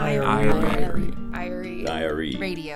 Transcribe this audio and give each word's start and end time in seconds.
IRE. 0.00 1.12
IRE. 1.34 1.84
Diary. 1.84 2.36
Radio. 2.38 2.74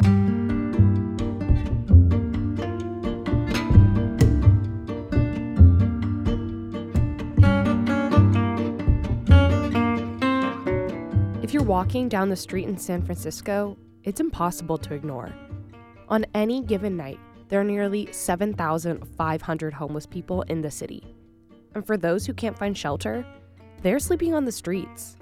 If 11.42 11.54
you're 11.54 11.62
walking 11.62 12.10
down 12.10 12.28
the 12.28 12.36
street 12.36 12.68
in 12.68 12.76
San 12.76 13.02
Francisco, 13.02 13.78
it's 14.02 14.20
impossible 14.20 14.76
to 14.76 14.92
ignore. 14.92 15.32
On 16.10 16.26
any 16.34 16.60
given 16.60 16.94
night, 16.94 17.18
there 17.48 17.58
are 17.58 17.64
nearly 17.64 18.12
7,500 18.12 19.72
homeless 19.72 20.04
people 20.04 20.42
in 20.42 20.60
the 20.60 20.70
city. 20.70 21.02
And 21.74 21.86
for 21.86 21.96
those 21.96 22.26
who 22.26 22.34
can't 22.34 22.58
find 22.58 22.76
shelter, 22.76 23.24
they're 23.80 23.98
sleeping 23.98 24.34
on 24.34 24.44
the 24.44 24.52
streets. 24.52 25.16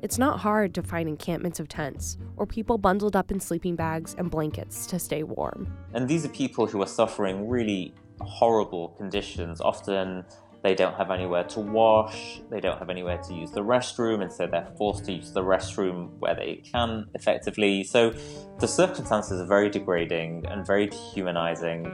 It's 0.00 0.16
not 0.18 0.38
hard 0.38 0.74
to 0.74 0.82
find 0.82 1.08
encampments 1.08 1.58
of 1.58 1.68
tents 1.68 2.18
or 2.36 2.46
people 2.46 2.78
bundled 2.78 3.16
up 3.16 3.32
in 3.32 3.40
sleeping 3.40 3.74
bags 3.74 4.14
and 4.16 4.30
blankets 4.30 4.86
to 4.86 4.98
stay 4.98 5.24
warm. 5.24 5.76
And 5.92 6.08
these 6.08 6.24
are 6.24 6.28
people 6.28 6.66
who 6.66 6.80
are 6.82 6.86
suffering 6.86 7.48
really 7.48 7.94
horrible 8.20 8.90
conditions. 8.90 9.60
Often 9.60 10.24
they 10.62 10.76
don't 10.76 10.94
have 10.94 11.10
anywhere 11.10 11.44
to 11.44 11.60
wash, 11.60 12.40
they 12.48 12.60
don't 12.60 12.78
have 12.78 12.90
anywhere 12.90 13.18
to 13.18 13.34
use 13.34 13.50
the 13.50 13.60
restroom, 13.60 14.22
and 14.22 14.32
so 14.32 14.46
they're 14.46 14.72
forced 14.76 15.04
to 15.06 15.12
use 15.12 15.32
the 15.32 15.42
restroom 15.42 16.10
where 16.18 16.34
they 16.34 16.62
can 16.64 17.06
effectively. 17.14 17.82
So 17.82 18.14
the 18.60 18.68
circumstances 18.68 19.40
are 19.40 19.46
very 19.46 19.68
degrading 19.68 20.46
and 20.46 20.64
very 20.64 20.86
dehumanizing 20.86 21.86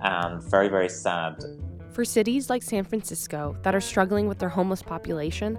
and 0.00 0.42
very, 0.42 0.68
very 0.68 0.88
sad. 0.88 1.44
For 1.90 2.04
cities 2.04 2.50
like 2.50 2.62
San 2.62 2.84
Francisco 2.84 3.56
that 3.62 3.74
are 3.74 3.80
struggling 3.80 4.26
with 4.28 4.38
their 4.38 4.48
homeless 4.48 4.82
population, 4.82 5.58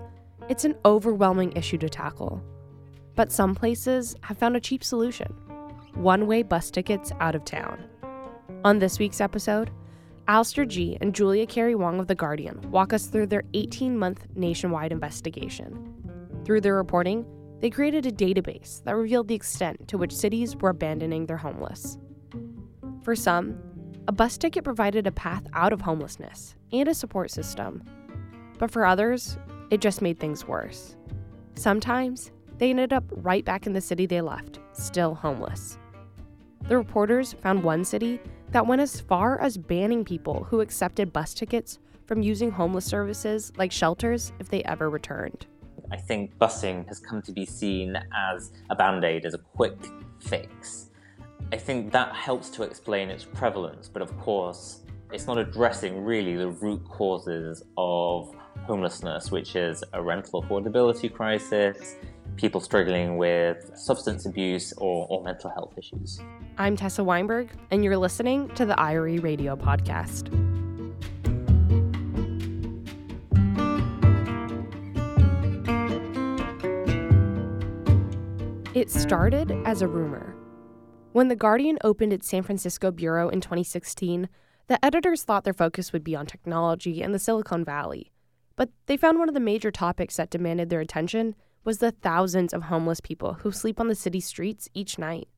it's 0.50 0.66
an 0.66 0.76
overwhelming 0.86 1.52
issue 1.53 1.78
to 1.78 1.90
tackle. 1.90 2.42
But 3.16 3.31
some 3.31 3.56
places 3.56 4.16
have 4.22 4.38
found 4.38 4.56
a 4.56 4.62
cheap 4.62 4.84
solution 4.84 5.34
one 5.94 6.28
way 6.28 6.44
bus 6.44 6.70
tickets 6.70 7.12
out 7.20 7.34
of 7.34 7.44
town. 7.44 7.84
On 8.64 8.78
this 8.78 9.00
week's 9.00 9.20
episode, 9.20 9.72
Alastair 10.28 10.66
Gee. 10.66 10.98
and 11.02 11.16
Julia 11.16 11.48
Carrie 11.48 11.73
Wong 11.73 12.00
of 12.00 12.08
The 12.08 12.14
Guardian 12.16 12.70
walk 12.70 12.94
us 12.94 13.08
through 13.08 13.28
their 13.28 13.44
18 13.54 13.98
month 13.98 14.28
nationwide 14.36 14.92
investigation. 14.92 15.94
Through 16.45 16.61
their 16.61 16.76
reporting, 16.76 17.26
they 17.59 17.72
created 17.72 18.06
a 18.06 18.11
database 18.11 18.84
that 18.84 18.95
revealed 18.95 19.28
the 19.28 19.36
extent 19.36 19.88
to 19.88 19.98
which 19.98 20.16
cities 20.16 20.56
were 20.56 20.70
abandoning 20.70 21.26
their 21.26 21.38
homeless. 21.38 21.98
For 23.02 23.16
some, 23.16 23.58
a 24.08 24.11
bus 24.11 24.38
ticket 24.38 24.64
provided 24.64 25.08
a 25.08 25.11
path 25.11 25.48
out 25.54 25.73
of 25.73 25.82
homelessness 25.82 26.56
and 26.72 26.88
a 26.88 26.94
support 26.94 27.32
system. 27.32 27.84
But 28.59 28.70
for 28.70 28.86
others, 28.86 29.38
it 29.70 29.82
just 29.82 30.02
made 30.02 30.20
things 30.20 30.48
worse. 30.48 30.96
Sometimes, 31.56 32.32
they 32.58 32.70
ended 32.70 32.94
up 32.94 33.04
right 33.12 33.46
back 33.46 33.68
in 33.68 33.73
the 33.73 33.82
city 33.82 34.06
they 34.06 34.22
left, 34.22 34.60
still 34.73 35.14
homeless. 35.14 35.78
The 36.68 36.78
reporters 36.78 37.34
found 37.34 37.64
one 37.64 37.86
city 37.86 38.20
that 38.52 38.66
went 38.66 38.82
as 38.82 39.00
far 39.00 39.40
as 39.40 39.58
banning 39.58 40.04
people 40.04 40.45
who 40.45 40.62
accepted 40.62 41.14
bus 41.14 41.34
tickets 41.34 41.80
from 42.06 42.22
using 42.22 42.52
homeless 42.52 42.86
services 42.86 43.52
like 43.58 43.72
shelters 43.72 44.32
if 44.40 44.50
they 44.50 44.64
ever 44.64 44.90
returned. 44.90 45.45
I 45.92 45.98
think 45.98 46.38
busing 46.38 46.88
has 46.88 47.00
come 47.00 47.22
to 47.22 47.32
be 47.32 47.45
seen 47.45 47.98
as 48.16 48.52
a 48.70 48.76
band 48.76 49.04
aid, 49.04 49.26
as 49.26 49.34
a 49.34 49.38
quick 49.38 49.78
fix. 50.20 50.90
I 51.52 51.58
think 51.58 51.92
that 51.94 52.14
helps 52.14 52.50
to 52.52 52.64
explain 52.64 53.10
its 53.10 53.23
prevalence, 53.23 53.88
but 53.88 54.02
of 54.02 54.18
course, 54.20 54.82
it's 55.14 55.28
not 55.28 55.38
addressing 55.38 56.04
really 56.04 56.36
the 56.36 56.50
root 56.50 56.84
causes 56.90 57.64
of 57.78 58.36
homelessness, 58.68 59.32
which 59.32 59.56
is 59.56 59.84
a 59.94 60.02
rental 60.02 60.44
affordability 60.44 61.12
crisis, 61.12 61.96
people 62.36 62.60
struggling 62.60 63.18
with 63.18 63.72
substance 63.76 64.26
abuse 64.26 64.73
or, 64.73 65.08
or 65.10 65.23
mental 65.23 65.50
health 65.50 65.73
issues. 65.78 66.20
I'm 66.58 66.76
Tessa 66.76 67.04
Weinberg, 67.04 67.50
and 67.72 67.83
you're 67.83 67.98
listening 67.98 68.50
to 68.56 68.66
the 68.66 68.80
IRE 68.80 69.20
Radio 69.22 69.56
Podcast. 69.56 70.27
It 78.76 78.92
started 78.92 79.52
as 79.66 79.82
a 79.82 79.88
rumor. 79.88 80.36
When 81.14 81.30
The 81.30 81.36
Guardian 81.36 81.80
opened 81.83 82.14
its 82.14 82.27
San 82.27 82.44
Francisco 82.44 82.92
bureau 82.92 83.30
in 83.30 83.42
2016, 83.42 84.30
the 84.67 84.86
editors 84.86 85.23
thought 85.23 85.45
their 85.45 85.54
focus 85.54 85.92
would 85.94 86.04
be 86.04 86.16
on 86.16 86.27
technology 86.27 87.02
and 87.02 87.11
the 87.11 87.17
Silicon 87.17 87.64
Valley. 87.64 88.11
But 88.58 88.72
they 88.88 88.98
found 88.98 89.20
one 89.20 89.30
of 89.30 89.36
the 89.36 89.40
major 89.40 89.72
topics 89.72 90.18
that 90.18 90.32
demanded 90.32 90.70
their 90.70 90.82
attention 90.82 91.36
was 91.64 91.78
the 91.78 91.92
thousands 91.92 92.54
of 92.54 92.64
homeless 92.64 93.00
people 93.00 93.36
who 93.36 93.52
sleep 93.52 93.80
on 93.80 93.88
the 93.88 93.95
city 93.95 94.20
streets 94.20 94.68
each 94.73 95.00
night. 95.00 95.30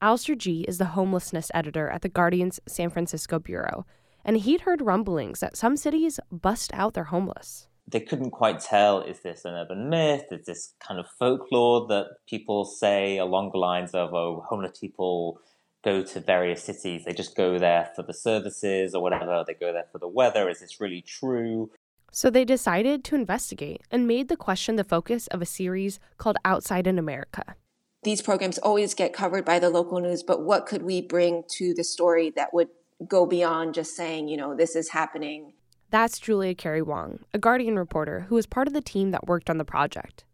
Alastair 0.00 0.36
Gee 0.36 0.64
is 0.68 0.78
the 0.78 0.94
homelessness 0.96 1.50
editor 1.52 1.90
at 1.90 2.02
The 2.02 2.08
Guardian's 2.08 2.60
San 2.68 2.88
Francisco 2.90 3.40
bureau, 3.40 3.84
and 4.24 4.36
he'd 4.36 4.60
heard 4.60 4.80
rumblings 4.80 5.40
that 5.40 5.56
some 5.56 5.76
cities 5.76 6.20
bust 6.30 6.70
out 6.72 6.94
their 6.94 7.04
homeless. 7.04 7.66
They 7.90 8.00
couldn't 8.00 8.30
quite 8.30 8.60
tell 8.60 9.00
is 9.00 9.20
this 9.20 9.44
an 9.44 9.54
urban 9.54 9.88
myth? 9.88 10.26
Is 10.30 10.46
this 10.46 10.74
kind 10.86 11.00
of 11.00 11.06
folklore 11.18 11.86
that 11.88 12.06
people 12.28 12.64
say 12.64 13.18
along 13.18 13.50
the 13.52 13.58
lines 13.58 13.92
of, 13.94 14.14
oh, 14.14 14.44
homeless 14.48 14.78
people 14.78 15.40
go 15.82 16.02
to 16.02 16.20
various 16.20 16.62
cities, 16.62 17.04
they 17.04 17.12
just 17.12 17.36
go 17.36 17.58
there 17.58 17.90
for 17.96 18.02
the 18.02 18.12
services 18.12 18.94
or 18.94 19.02
whatever, 19.02 19.42
they 19.46 19.54
go 19.54 19.72
there 19.72 19.86
for 19.90 19.98
the 19.98 20.08
weather. 20.08 20.48
Is 20.48 20.60
this 20.60 20.80
really 20.80 21.02
true? 21.02 21.70
So 22.10 22.30
they 22.30 22.44
decided 22.44 23.04
to 23.04 23.14
investigate 23.14 23.82
and 23.90 24.06
made 24.06 24.28
the 24.28 24.36
question 24.36 24.76
the 24.76 24.84
focus 24.84 25.26
of 25.28 25.42
a 25.42 25.46
series 25.46 26.00
called 26.16 26.38
Outside 26.44 26.86
in 26.86 26.98
America. 26.98 27.54
These 28.02 28.22
programs 28.22 28.58
always 28.58 28.94
get 28.94 29.12
covered 29.12 29.44
by 29.44 29.58
the 29.58 29.70
local 29.70 30.00
news, 30.00 30.22
but 30.22 30.42
what 30.42 30.66
could 30.66 30.82
we 30.82 31.02
bring 31.02 31.44
to 31.56 31.74
the 31.74 31.84
story 31.84 32.30
that 32.36 32.54
would 32.54 32.68
go 33.06 33.26
beyond 33.26 33.74
just 33.74 33.94
saying, 33.94 34.28
you 34.28 34.36
know, 34.36 34.54
this 34.54 34.76
is 34.76 34.90
happening? 34.90 35.52
That's 35.90 36.18
Julia 36.18 36.54
Carrie 36.54 36.82
Wong, 36.82 37.20
a 37.32 37.38
Guardian 37.38 37.78
reporter 37.78 38.26
who 38.28 38.34
was 38.34 38.46
part 38.46 38.68
of 38.68 38.74
the 38.74 38.80
team 38.80 39.10
that 39.10 39.26
worked 39.26 39.50
on 39.50 39.58
the 39.58 39.64
project. 39.64 40.24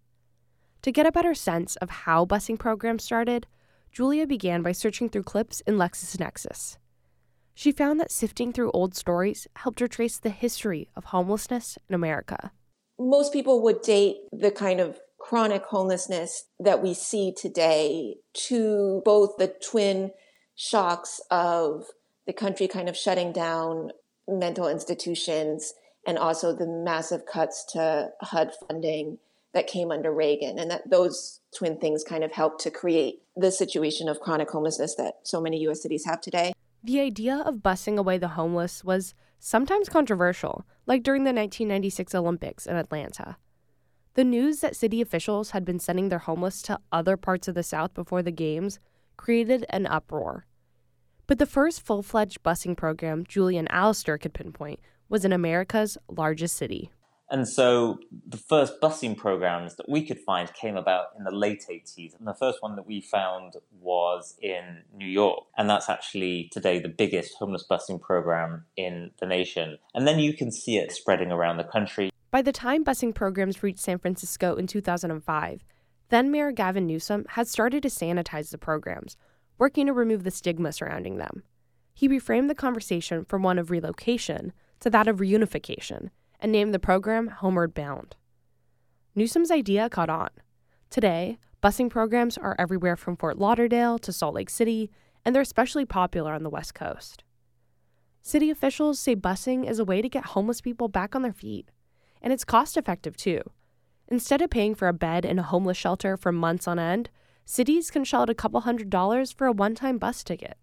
To 0.82 0.92
get 0.92 1.06
a 1.06 1.12
better 1.12 1.34
sense 1.34 1.76
of 1.76 1.90
how 1.90 2.26
busing 2.26 2.58
programs 2.58 3.04
started, 3.04 3.46
Julia 3.90 4.26
began 4.26 4.62
by 4.62 4.72
searching 4.72 5.08
through 5.08 5.22
clips 5.22 5.62
in 5.66 5.76
LexisNexis. 5.76 6.76
She 7.54 7.70
found 7.70 8.00
that 8.00 8.10
sifting 8.10 8.52
through 8.52 8.72
old 8.72 8.96
stories 8.96 9.46
helped 9.56 9.80
her 9.80 9.88
trace 9.88 10.18
the 10.18 10.30
history 10.30 10.90
of 10.96 11.06
homelessness 11.06 11.78
in 11.88 11.94
America. 11.94 12.50
Most 12.98 13.32
people 13.32 13.62
would 13.62 13.80
date 13.80 14.16
the 14.32 14.50
kind 14.50 14.80
of 14.80 15.00
chronic 15.18 15.64
homelessness 15.64 16.46
that 16.58 16.82
we 16.82 16.92
see 16.92 17.32
today 17.32 18.16
to 18.48 19.00
both 19.04 19.36
the 19.38 19.48
twin 19.48 20.10
shocks 20.56 21.20
of 21.30 21.86
the 22.26 22.32
country 22.32 22.68
kind 22.68 22.88
of 22.88 22.96
shutting 22.96 23.32
down 23.32 23.90
mental 24.28 24.68
institutions 24.68 25.74
and 26.06 26.18
also 26.18 26.54
the 26.54 26.66
massive 26.66 27.24
cuts 27.24 27.64
to 27.72 28.10
HUD 28.20 28.52
funding 28.66 29.18
that 29.54 29.66
came 29.68 29.92
under 29.92 30.12
Reagan, 30.12 30.58
and 30.58 30.70
that 30.70 30.90
those 30.90 31.40
twin 31.56 31.78
things 31.78 32.02
kind 32.02 32.24
of 32.24 32.32
helped 32.32 32.60
to 32.62 32.70
create 32.70 33.22
the 33.36 33.52
situation 33.52 34.08
of 34.08 34.20
chronic 34.20 34.50
homelessness 34.50 34.96
that 34.96 35.14
so 35.22 35.40
many 35.40 35.58
US 35.68 35.82
cities 35.82 36.04
have 36.04 36.20
today. 36.20 36.52
The 36.84 37.00
idea 37.00 37.36
of 37.36 37.62
busing 37.62 37.96
away 37.96 38.18
the 38.18 38.28
homeless 38.28 38.84
was 38.84 39.14
sometimes 39.38 39.88
controversial, 39.88 40.66
like 40.84 41.02
during 41.02 41.24
the 41.24 41.32
1996 41.32 42.14
Olympics 42.14 42.66
in 42.66 42.76
Atlanta. 42.76 43.38
The 44.12 44.24
news 44.24 44.60
that 44.60 44.76
city 44.76 45.00
officials 45.00 45.52
had 45.52 45.64
been 45.64 45.78
sending 45.78 46.10
their 46.10 46.18
homeless 46.18 46.60
to 46.62 46.78
other 46.92 47.16
parts 47.16 47.48
of 47.48 47.54
the 47.54 47.62
South 47.62 47.94
before 47.94 48.22
the 48.22 48.30
Games 48.30 48.80
created 49.16 49.64
an 49.70 49.86
uproar. 49.86 50.44
But 51.26 51.38
the 51.38 51.46
first 51.46 51.80
full 51.80 52.02
fledged 52.02 52.42
busing 52.42 52.76
program 52.76 53.24
Julian 53.26 53.66
and 53.66 53.72
Alastair 53.72 54.18
could 54.18 54.34
pinpoint 54.34 54.80
was 55.08 55.24
in 55.24 55.32
America's 55.32 55.96
largest 56.06 56.54
city. 56.54 56.90
And 57.30 57.48
so 57.48 57.98
the 58.26 58.36
first 58.36 58.80
busing 58.80 59.16
programs 59.16 59.76
that 59.76 59.88
we 59.88 60.04
could 60.04 60.20
find 60.20 60.52
came 60.52 60.76
about 60.76 61.06
in 61.16 61.24
the 61.24 61.30
late 61.30 61.64
80s. 61.70 62.18
And 62.18 62.28
the 62.28 62.34
first 62.34 62.58
one 62.60 62.76
that 62.76 62.86
we 62.86 63.00
found 63.00 63.54
was 63.80 64.36
in 64.42 64.82
New 64.94 65.06
York. 65.06 65.44
And 65.56 65.68
that's 65.68 65.88
actually 65.88 66.50
today 66.52 66.78
the 66.78 66.88
biggest 66.88 67.34
homeless 67.38 67.64
busing 67.68 68.00
program 68.00 68.66
in 68.76 69.10
the 69.20 69.26
nation. 69.26 69.78
And 69.94 70.06
then 70.06 70.18
you 70.18 70.34
can 70.34 70.52
see 70.52 70.76
it 70.76 70.92
spreading 70.92 71.32
around 71.32 71.56
the 71.56 71.64
country. 71.64 72.10
By 72.30 72.42
the 72.42 72.52
time 72.52 72.84
busing 72.84 73.14
programs 73.14 73.62
reached 73.62 73.80
San 73.80 73.98
Francisco 73.98 74.56
in 74.56 74.66
2005, 74.66 75.64
then 76.10 76.30
Mayor 76.30 76.52
Gavin 76.52 76.86
Newsom 76.86 77.24
had 77.30 77.48
started 77.48 77.82
to 77.84 77.88
sanitize 77.88 78.50
the 78.50 78.58
programs, 78.58 79.16
working 79.56 79.86
to 79.86 79.92
remove 79.92 80.24
the 80.24 80.30
stigma 80.30 80.72
surrounding 80.72 81.16
them. 81.16 81.42
He 81.94 82.08
reframed 82.08 82.48
the 82.48 82.54
conversation 82.54 83.24
from 83.24 83.42
one 83.42 83.58
of 83.58 83.70
relocation 83.70 84.52
to 84.80 84.90
that 84.90 85.08
of 85.08 85.18
reunification 85.18 86.10
and 86.44 86.52
named 86.52 86.74
the 86.74 86.78
program 86.78 87.28
Homeward 87.28 87.72
Bound. 87.72 88.16
Newsom's 89.14 89.50
idea 89.50 89.88
caught 89.88 90.10
on. 90.10 90.28
Today, 90.90 91.38
busing 91.62 91.88
programs 91.88 92.36
are 92.36 92.54
everywhere 92.58 92.96
from 92.96 93.16
Fort 93.16 93.38
Lauderdale 93.38 93.98
to 94.00 94.12
Salt 94.12 94.34
Lake 94.34 94.50
City, 94.50 94.90
and 95.24 95.34
they're 95.34 95.40
especially 95.40 95.86
popular 95.86 96.34
on 96.34 96.42
the 96.42 96.50
West 96.50 96.74
Coast. 96.74 97.24
City 98.20 98.50
officials 98.50 99.00
say 99.00 99.16
busing 99.16 99.66
is 99.66 99.78
a 99.78 99.86
way 99.86 100.02
to 100.02 100.08
get 100.10 100.26
homeless 100.26 100.60
people 100.60 100.86
back 100.86 101.16
on 101.16 101.22
their 101.22 101.32
feet, 101.32 101.70
and 102.20 102.30
it's 102.30 102.44
cost 102.44 102.76
effective 102.76 103.16
too. 103.16 103.40
Instead 104.08 104.42
of 104.42 104.50
paying 104.50 104.74
for 104.74 104.86
a 104.86 104.92
bed 104.92 105.24
in 105.24 105.38
a 105.38 105.44
homeless 105.44 105.78
shelter 105.78 106.14
for 106.14 106.30
months 106.30 106.68
on 106.68 106.78
end, 106.78 107.08
cities 107.46 107.90
can 107.90 108.04
shell 108.04 108.20
out 108.20 108.28
a 108.28 108.34
couple 108.34 108.60
hundred 108.60 108.90
dollars 108.90 109.32
for 109.32 109.46
a 109.46 109.52
one 109.52 109.74
time 109.74 109.96
bus 109.96 110.22
ticket. 110.22 110.58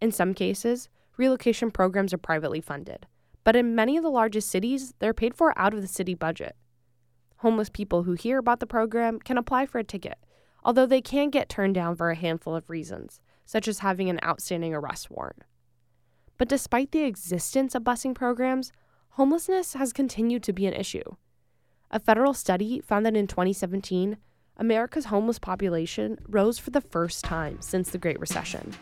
In 0.00 0.10
some 0.10 0.32
cases, 0.32 0.88
relocation 1.18 1.70
programs 1.70 2.14
are 2.14 2.18
privately 2.18 2.62
funded, 2.62 3.06
but 3.48 3.56
in 3.56 3.74
many 3.74 3.96
of 3.96 4.02
the 4.02 4.10
largest 4.10 4.50
cities, 4.50 4.92
they're 4.98 5.14
paid 5.14 5.34
for 5.34 5.58
out 5.58 5.72
of 5.72 5.80
the 5.80 5.88
city 5.88 6.12
budget. 6.12 6.54
Homeless 7.38 7.70
people 7.70 8.02
who 8.02 8.12
hear 8.12 8.36
about 8.36 8.60
the 8.60 8.66
program 8.66 9.18
can 9.18 9.38
apply 9.38 9.64
for 9.64 9.78
a 9.78 9.84
ticket, 9.84 10.18
although 10.62 10.84
they 10.84 11.00
can 11.00 11.30
get 11.30 11.48
turned 11.48 11.74
down 11.74 11.96
for 11.96 12.10
a 12.10 12.14
handful 12.14 12.54
of 12.54 12.68
reasons, 12.68 13.22
such 13.46 13.66
as 13.66 13.78
having 13.78 14.10
an 14.10 14.20
outstanding 14.22 14.74
arrest 14.74 15.10
warrant. 15.10 15.44
But 16.36 16.50
despite 16.50 16.92
the 16.92 17.04
existence 17.04 17.74
of 17.74 17.84
busing 17.84 18.14
programs, 18.14 18.70
homelessness 19.12 19.72
has 19.72 19.94
continued 19.94 20.42
to 20.42 20.52
be 20.52 20.66
an 20.66 20.74
issue. 20.74 21.16
A 21.90 21.98
federal 21.98 22.34
study 22.34 22.82
found 22.82 23.06
that 23.06 23.16
in 23.16 23.26
2017, 23.26 24.18
America's 24.58 25.06
homeless 25.06 25.38
population 25.38 26.18
rose 26.28 26.58
for 26.58 26.68
the 26.68 26.82
first 26.82 27.24
time 27.24 27.62
since 27.62 27.88
the 27.88 27.96
Great 27.96 28.20
Recession. 28.20 28.74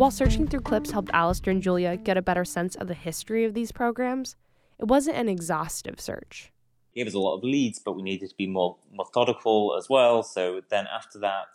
While 0.00 0.10
searching 0.10 0.46
through 0.46 0.60
clips 0.60 0.92
helped 0.92 1.10
Alastair 1.12 1.52
and 1.52 1.62
Julia 1.62 1.94
get 1.94 2.16
a 2.16 2.22
better 2.22 2.42
sense 2.42 2.74
of 2.74 2.88
the 2.88 2.94
history 2.94 3.44
of 3.44 3.52
these 3.52 3.70
programs, 3.70 4.34
it 4.78 4.86
wasn't 4.86 5.18
an 5.18 5.28
exhaustive 5.28 6.00
search. 6.00 6.50
It 6.94 7.00
gave 7.00 7.08
us 7.08 7.12
a 7.12 7.18
lot 7.18 7.36
of 7.36 7.44
leads, 7.44 7.78
but 7.78 7.92
we 7.92 8.02
needed 8.02 8.30
to 8.30 8.34
be 8.34 8.46
more 8.46 8.78
methodical 8.90 9.76
as 9.76 9.90
well. 9.90 10.22
So 10.22 10.62
then 10.70 10.86
after 10.86 11.18
that, 11.18 11.48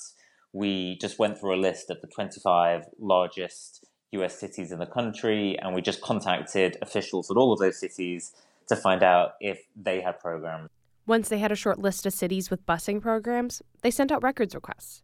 we 0.53 0.95
just 1.01 1.17
went 1.17 1.39
through 1.39 1.55
a 1.55 1.57
list 1.59 1.89
of 1.89 2.01
the 2.01 2.07
25 2.07 2.85
largest 2.99 3.83
US 4.11 4.37
cities 4.37 4.71
in 4.71 4.77
the 4.77 4.85
country, 4.85 5.57
and 5.57 5.73
we 5.73 5.81
just 5.81 6.01
contacted 6.01 6.77
officials 6.83 7.31
at 7.31 7.37
all 7.37 7.51
of 7.51 7.57
those 7.57 7.79
cities 7.79 8.31
to 8.67 8.75
find 8.75 9.01
out 9.01 9.31
if 9.41 9.65
they 9.75 10.01
had 10.01 10.19
programs. 10.19 10.69
Once 11.07 11.29
they 11.29 11.39
had 11.39 11.51
a 11.51 11.55
short 11.55 11.79
list 11.79 12.05
of 12.05 12.13
cities 12.13 12.51
with 12.51 12.63
busing 12.67 13.01
programs, 13.01 13.63
they 13.81 13.89
sent 13.89 14.11
out 14.11 14.21
records 14.21 14.53
requests. 14.53 15.01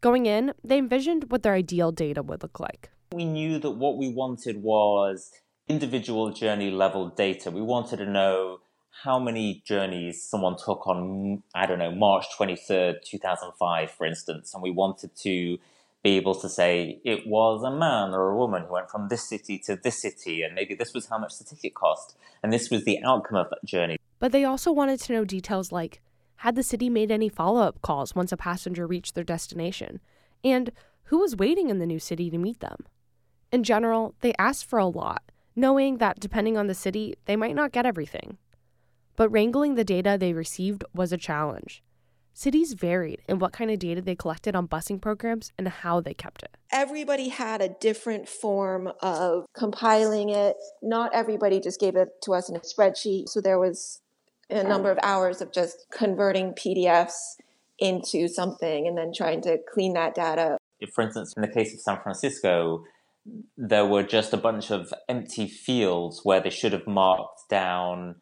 Going 0.00 0.24
in, 0.24 0.54
they 0.64 0.78
envisioned 0.78 1.30
what 1.30 1.42
their 1.42 1.52
ideal 1.52 1.92
data 1.92 2.22
would 2.22 2.42
look 2.42 2.58
like. 2.58 2.88
We 3.12 3.26
knew 3.26 3.58
that 3.58 3.72
what 3.72 3.98
we 3.98 4.08
wanted 4.08 4.62
was 4.62 5.30
individual 5.68 6.32
journey 6.32 6.70
level 6.70 7.10
data. 7.10 7.50
We 7.50 7.60
wanted 7.60 7.98
to 7.98 8.06
know 8.06 8.60
how 9.04 9.18
many 9.18 9.62
journeys 9.66 10.22
someone 10.22 10.56
took 10.56 10.86
on, 10.86 11.42
I 11.54 11.66
don't 11.66 11.78
know, 11.78 11.92
March 11.92 12.24
23rd, 12.38 13.02
2005, 13.04 13.90
for 13.90 14.06
instance, 14.06 14.54
and 14.54 14.62
we 14.62 14.70
wanted 14.70 15.14
to 15.16 15.58
be 16.02 16.16
able 16.16 16.34
to 16.34 16.48
say 16.48 16.98
it 17.04 17.26
was 17.26 17.62
a 17.62 17.70
man 17.70 18.14
or 18.14 18.30
a 18.30 18.36
woman 18.36 18.62
who 18.62 18.72
went 18.72 18.90
from 18.90 19.08
this 19.08 19.28
city 19.28 19.58
to 19.66 19.76
this 19.76 20.00
city, 20.00 20.42
and 20.42 20.54
maybe 20.54 20.74
this 20.74 20.94
was 20.94 21.08
how 21.08 21.18
much 21.18 21.36
the 21.36 21.44
ticket 21.44 21.74
cost, 21.74 22.16
and 22.42 22.50
this 22.50 22.70
was 22.70 22.86
the 22.86 22.98
outcome 23.04 23.36
of 23.36 23.50
that 23.50 23.64
journey. 23.66 23.98
But 24.18 24.32
they 24.32 24.44
also 24.44 24.72
wanted 24.72 24.98
to 25.00 25.12
know 25.12 25.24
details 25.26 25.70
like 25.70 26.00
had 26.40 26.54
the 26.54 26.62
city 26.62 26.88
made 26.88 27.10
any 27.10 27.28
follow 27.28 27.60
up 27.60 27.82
calls 27.82 28.14
once 28.14 28.32
a 28.32 28.36
passenger 28.36 28.86
reached 28.86 29.14
their 29.14 29.22
destination? 29.22 30.00
And 30.42 30.72
who 31.04 31.18
was 31.18 31.36
waiting 31.36 31.68
in 31.68 31.80
the 31.80 31.86
new 31.86 31.98
city 31.98 32.30
to 32.30 32.38
meet 32.38 32.60
them? 32.60 32.86
In 33.52 33.62
general, 33.62 34.14
they 34.20 34.32
asked 34.38 34.64
for 34.64 34.78
a 34.78 34.86
lot, 34.86 35.22
knowing 35.54 35.98
that 35.98 36.18
depending 36.18 36.56
on 36.56 36.66
the 36.66 36.74
city, 36.74 37.14
they 37.26 37.36
might 37.36 37.54
not 37.54 37.72
get 37.72 37.84
everything. 37.84 38.38
But 39.16 39.28
wrangling 39.28 39.74
the 39.74 39.84
data 39.84 40.16
they 40.18 40.32
received 40.32 40.82
was 40.94 41.12
a 41.12 41.18
challenge. 41.18 41.82
Cities 42.32 42.72
varied 42.72 43.20
in 43.28 43.38
what 43.38 43.52
kind 43.52 43.70
of 43.70 43.78
data 43.78 44.00
they 44.00 44.16
collected 44.16 44.56
on 44.56 44.66
busing 44.66 44.98
programs 44.98 45.52
and 45.58 45.68
how 45.68 46.00
they 46.00 46.14
kept 46.14 46.42
it. 46.42 46.56
Everybody 46.72 47.28
had 47.28 47.60
a 47.60 47.68
different 47.68 48.26
form 48.26 48.90
of 49.02 49.44
compiling 49.54 50.30
it. 50.30 50.56
Not 50.80 51.12
everybody 51.12 51.60
just 51.60 51.78
gave 51.78 51.96
it 51.96 52.08
to 52.22 52.32
us 52.32 52.48
in 52.48 52.56
a 52.56 52.60
spreadsheet. 52.60 53.28
So 53.28 53.42
there 53.42 53.58
was 53.58 54.00
a 54.50 54.64
number 54.64 54.90
of 54.90 54.98
hours 55.02 55.40
of 55.40 55.52
just 55.52 55.86
converting 55.90 56.52
PDFs 56.52 57.36
into 57.78 58.28
something 58.28 58.86
and 58.86 58.96
then 58.96 59.12
trying 59.14 59.40
to 59.42 59.58
clean 59.72 59.94
that 59.94 60.14
data. 60.14 60.58
For 60.94 61.02
instance, 61.02 61.34
in 61.36 61.42
the 61.42 61.48
case 61.48 61.72
of 61.74 61.80
San 61.80 61.98
Francisco, 62.02 62.84
there 63.56 63.86
were 63.86 64.02
just 64.02 64.32
a 64.32 64.36
bunch 64.36 64.70
of 64.70 64.92
empty 65.08 65.46
fields 65.46 66.20
where 66.24 66.40
they 66.40 66.50
should 66.50 66.72
have 66.72 66.86
marked 66.86 67.48
down 67.48 68.16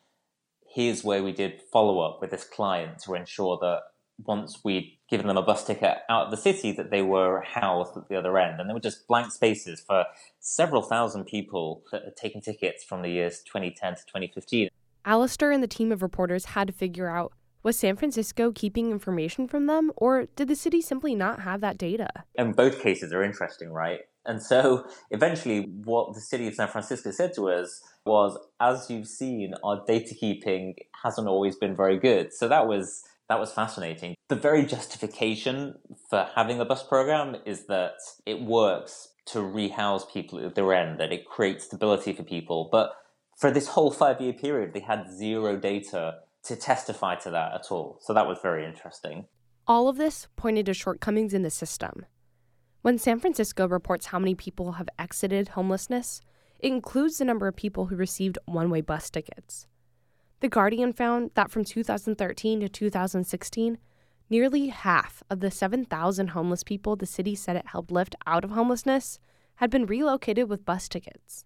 here's 0.78 1.02
where 1.02 1.22
we 1.22 1.32
did 1.32 1.60
follow 1.72 2.00
up 2.00 2.20
with 2.20 2.30
this 2.30 2.44
client 2.44 2.98
to 3.00 3.14
ensure 3.14 3.58
that 3.60 3.80
once 4.24 4.60
we'd 4.64 4.98
given 5.08 5.26
them 5.26 5.36
a 5.36 5.42
bus 5.42 5.64
ticket 5.64 5.98
out 6.10 6.26
of 6.26 6.30
the 6.30 6.36
city 6.36 6.72
that 6.72 6.90
they 6.90 7.02
were 7.02 7.40
housed 7.42 7.96
at 7.96 8.08
the 8.08 8.16
other 8.16 8.36
end 8.38 8.60
and 8.60 8.68
there 8.68 8.74
were 8.74 8.80
just 8.80 9.06
blank 9.06 9.32
spaces 9.32 9.82
for 9.86 10.04
several 10.40 10.82
thousand 10.82 11.24
people 11.24 11.82
that 11.90 12.02
had 12.04 12.16
taken 12.16 12.40
tickets 12.40 12.84
from 12.84 13.02
the 13.02 13.08
years 13.08 13.40
2010 13.46 13.94
to 13.94 14.02
2015 14.02 14.68
Alastair 15.08 15.50
and 15.50 15.62
the 15.62 15.66
team 15.66 15.90
of 15.90 16.02
reporters 16.02 16.44
had 16.44 16.66
to 16.66 16.72
figure 16.72 17.08
out 17.08 17.32
was 17.62 17.78
San 17.78 17.96
Francisco 17.96 18.52
keeping 18.52 18.90
information 18.90 19.48
from 19.48 19.66
them, 19.66 19.90
or 19.96 20.26
did 20.36 20.48
the 20.48 20.54
city 20.54 20.82
simply 20.82 21.14
not 21.14 21.40
have 21.40 21.62
that 21.62 21.78
data? 21.78 22.10
And 22.36 22.54
both 22.54 22.82
cases 22.82 23.10
are 23.12 23.22
interesting, 23.22 23.70
right? 23.72 24.00
And 24.26 24.42
so 24.42 24.84
eventually, 25.10 25.62
what 25.84 26.14
the 26.14 26.20
city 26.20 26.46
of 26.46 26.54
San 26.54 26.68
Francisco 26.68 27.10
said 27.10 27.32
to 27.36 27.48
us 27.48 27.82
was, 28.04 28.38
as 28.60 28.90
you've 28.90 29.08
seen, 29.08 29.54
our 29.64 29.82
data 29.86 30.14
keeping 30.14 30.74
hasn't 31.02 31.26
always 31.26 31.56
been 31.56 31.74
very 31.74 31.98
good. 31.98 32.34
So 32.34 32.46
that 32.48 32.68
was 32.68 33.02
that 33.30 33.40
was 33.40 33.50
fascinating. 33.50 34.14
The 34.28 34.36
very 34.36 34.66
justification 34.66 35.74
for 36.10 36.28
having 36.34 36.60
a 36.60 36.66
bus 36.66 36.82
program 36.82 37.36
is 37.46 37.66
that 37.66 37.94
it 38.26 38.42
works 38.42 39.08
to 39.26 39.40
rehouse 39.40 40.04
people 40.10 40.38
at 40.44 40.54
their 40.54 40.72
end, 40.74 41.00
that 41.00 41.12
it 41.12 41.24
creates 41.24 41.64
stability 41.64 42.12
for 42.12 42.24
people. 42.24 42.68
But 42.70 42.92
for 43.38 43.52
this 43.52 43.68
whole 43.68 43.90
five 43.90 44.20
year 44.20 44.32
period, 44.32 44.74
they 44.74 44.80
had 44.80 45.10
zero 45.10 45.56
data 45.56 46.16
to 46.42 46.56
testify 46.56 47.14
to 47.14 47.30
that 47.30 47.54
at 47.54 47.70
all. 47.70 47.98
So 48.02 48.12
that 48.12 48.26
was 48.26 48.38
very 48.42 48.66
interesting. 48.66 49.26
All 49.66 49.88
of 49.88 49.96
this 49.96 50.26
pointed 50.36 50.66
to 50.66 50.74
shortcomings 50.74 51.32
in 51.32 51.42
the 51.42 51.50
system. 51.50 52.04
When 52.82 52.98
San 52.98 53.20
Francisco 53.20 53.68
reports 53.68 54.06
how 54.06 54.18
many 54.18 54.34
people 54.34 54.72
have 54.72 54.88
exited 54.98 55.48
homelessness, 55.48 56.20
it 56.58 56.72
includes 56.72 57.18
the 57.18 57.24
number 57.24 57.46
of 57.46 57.54
people 57.54 57.86
who 57.86 57.96
received 57.96 58.38
one 58.46 58.70
way 58.70 58.80
bus 58.80 59.08
tickets. 59.08 59.66
The 60.40 60.48
Guardian 60.48 60.92
found 60.92 61.30
that 61.34 61.50
from 61.50 61.64
2013 61.64 62.60
to 62.60 62.68
2016, 62.68 63.78
nearly 64.30 64.68
half 64.68 65.22
of 65.30 65.40
the 65.40 65.50
7,000 65.50 66.28
homeless 66.28 66.64
people 66.64 66.96
the 66.96 67.06
city 67.06 67.34
said 67.34 67.56
it 67.56 67.68
helped 67.68 67.92
lift 67.92 68.16
out 68.26 68.44
of 68.44 68.50
homelessness 68.50 69.18
had 69.56 69.70
been 69.70 69.86
relocated 69.86 70.48
with 70.48 70.64
bus 70.64 70.88
tickets. 70.88 71.44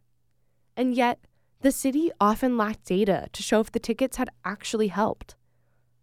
And 0.77 0.95
yet, 0.95 1.19
the 1.63 1.73
city 1.73 2.11
often 2.21 2.57
lacked 2.59 2.85
data 2.85 3.29
to 3.33 3.43
show 3.43 3.61
if 3.61 3.71
the 3.71 3.79
tickets 3.79 4.17
had 4.17 4.29
actually 4.45 4.89
helped. 4.89 5.37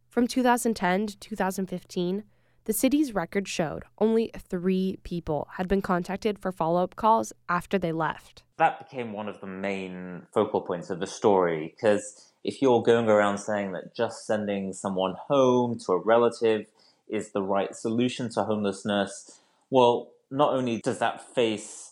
From 0.09 0.25
2010 0.25 1.07
to 1.07 1.17
2015, 1.17 2.23
the 2.63 2.73
city's 2.73 3.13
record 3.13 3.47
showed 3.47 3.83
only 3.99 4.31
three 4.37 4.99
people 5.03 5.49
had 5.57 5.67
been 5.67 5.81
contacted 5.81 6.39
for 6.39 6.53
follow 6.53 6.83
up 6.83 6.95
calls 6.95 7.33
after 7.49 7.77
they 7.77 7.91
left. 7.91 8.43
That 8.57 8.79
became 8.79 9.11
one 9.11 9.27
of 9.27 9.41
the 9.41 9.47
main 9.47 10.27
focal 10.33 10.61
points 10.61 10.89
of 10.89 11.01
the 11.01 11.07
story 11.07 11.73
because 11.75 12.31
if 12.45 12.61
you're 12.61 12.81
going 12.81 13.09
around 13.09 13.39
saying 13.39 13.73
that 13.73 13.93
just 13.93 14.25
sending 14.25 14.71
someone 14.71 15.15
home 15.27 15.77
to 15.85 15.91
a 15.91 15.99
relative 15.99 16.67
is 17.09 17.31
the 17.31 17.41
right 17.41 17.75
solution 17.75 18.29
to 18.29 18.43
homelessness, 18.43 19.41
well, 19.69 20.11
not 20.31 20.53
only 20.53 20.79
does 20.79 20.99
that 20.99 21.35
face 21.35 21.88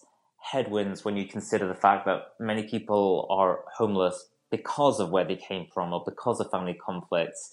headwinds 0.52 1.04
when 1.04 1.18
you 1.18 1.26
consider 1.26 1.68
the 1.68 1.76
fact 1.76 2.06
that 2.06 2.34
many 2.40 2.64
people 2.64 3.28
are 3.30 3.60
homeless 3.76 4.30
because 4.50 5.00
of 5.00 5.10
where 5.10 5.26
they 5.26 5.36
came 5.36 5.68
from 5.74 5.94
or 5.94 6.04
because 6.06 6.40
of 6.40 6.50
family 6.50 6.74
conflicts. 6.74 7.52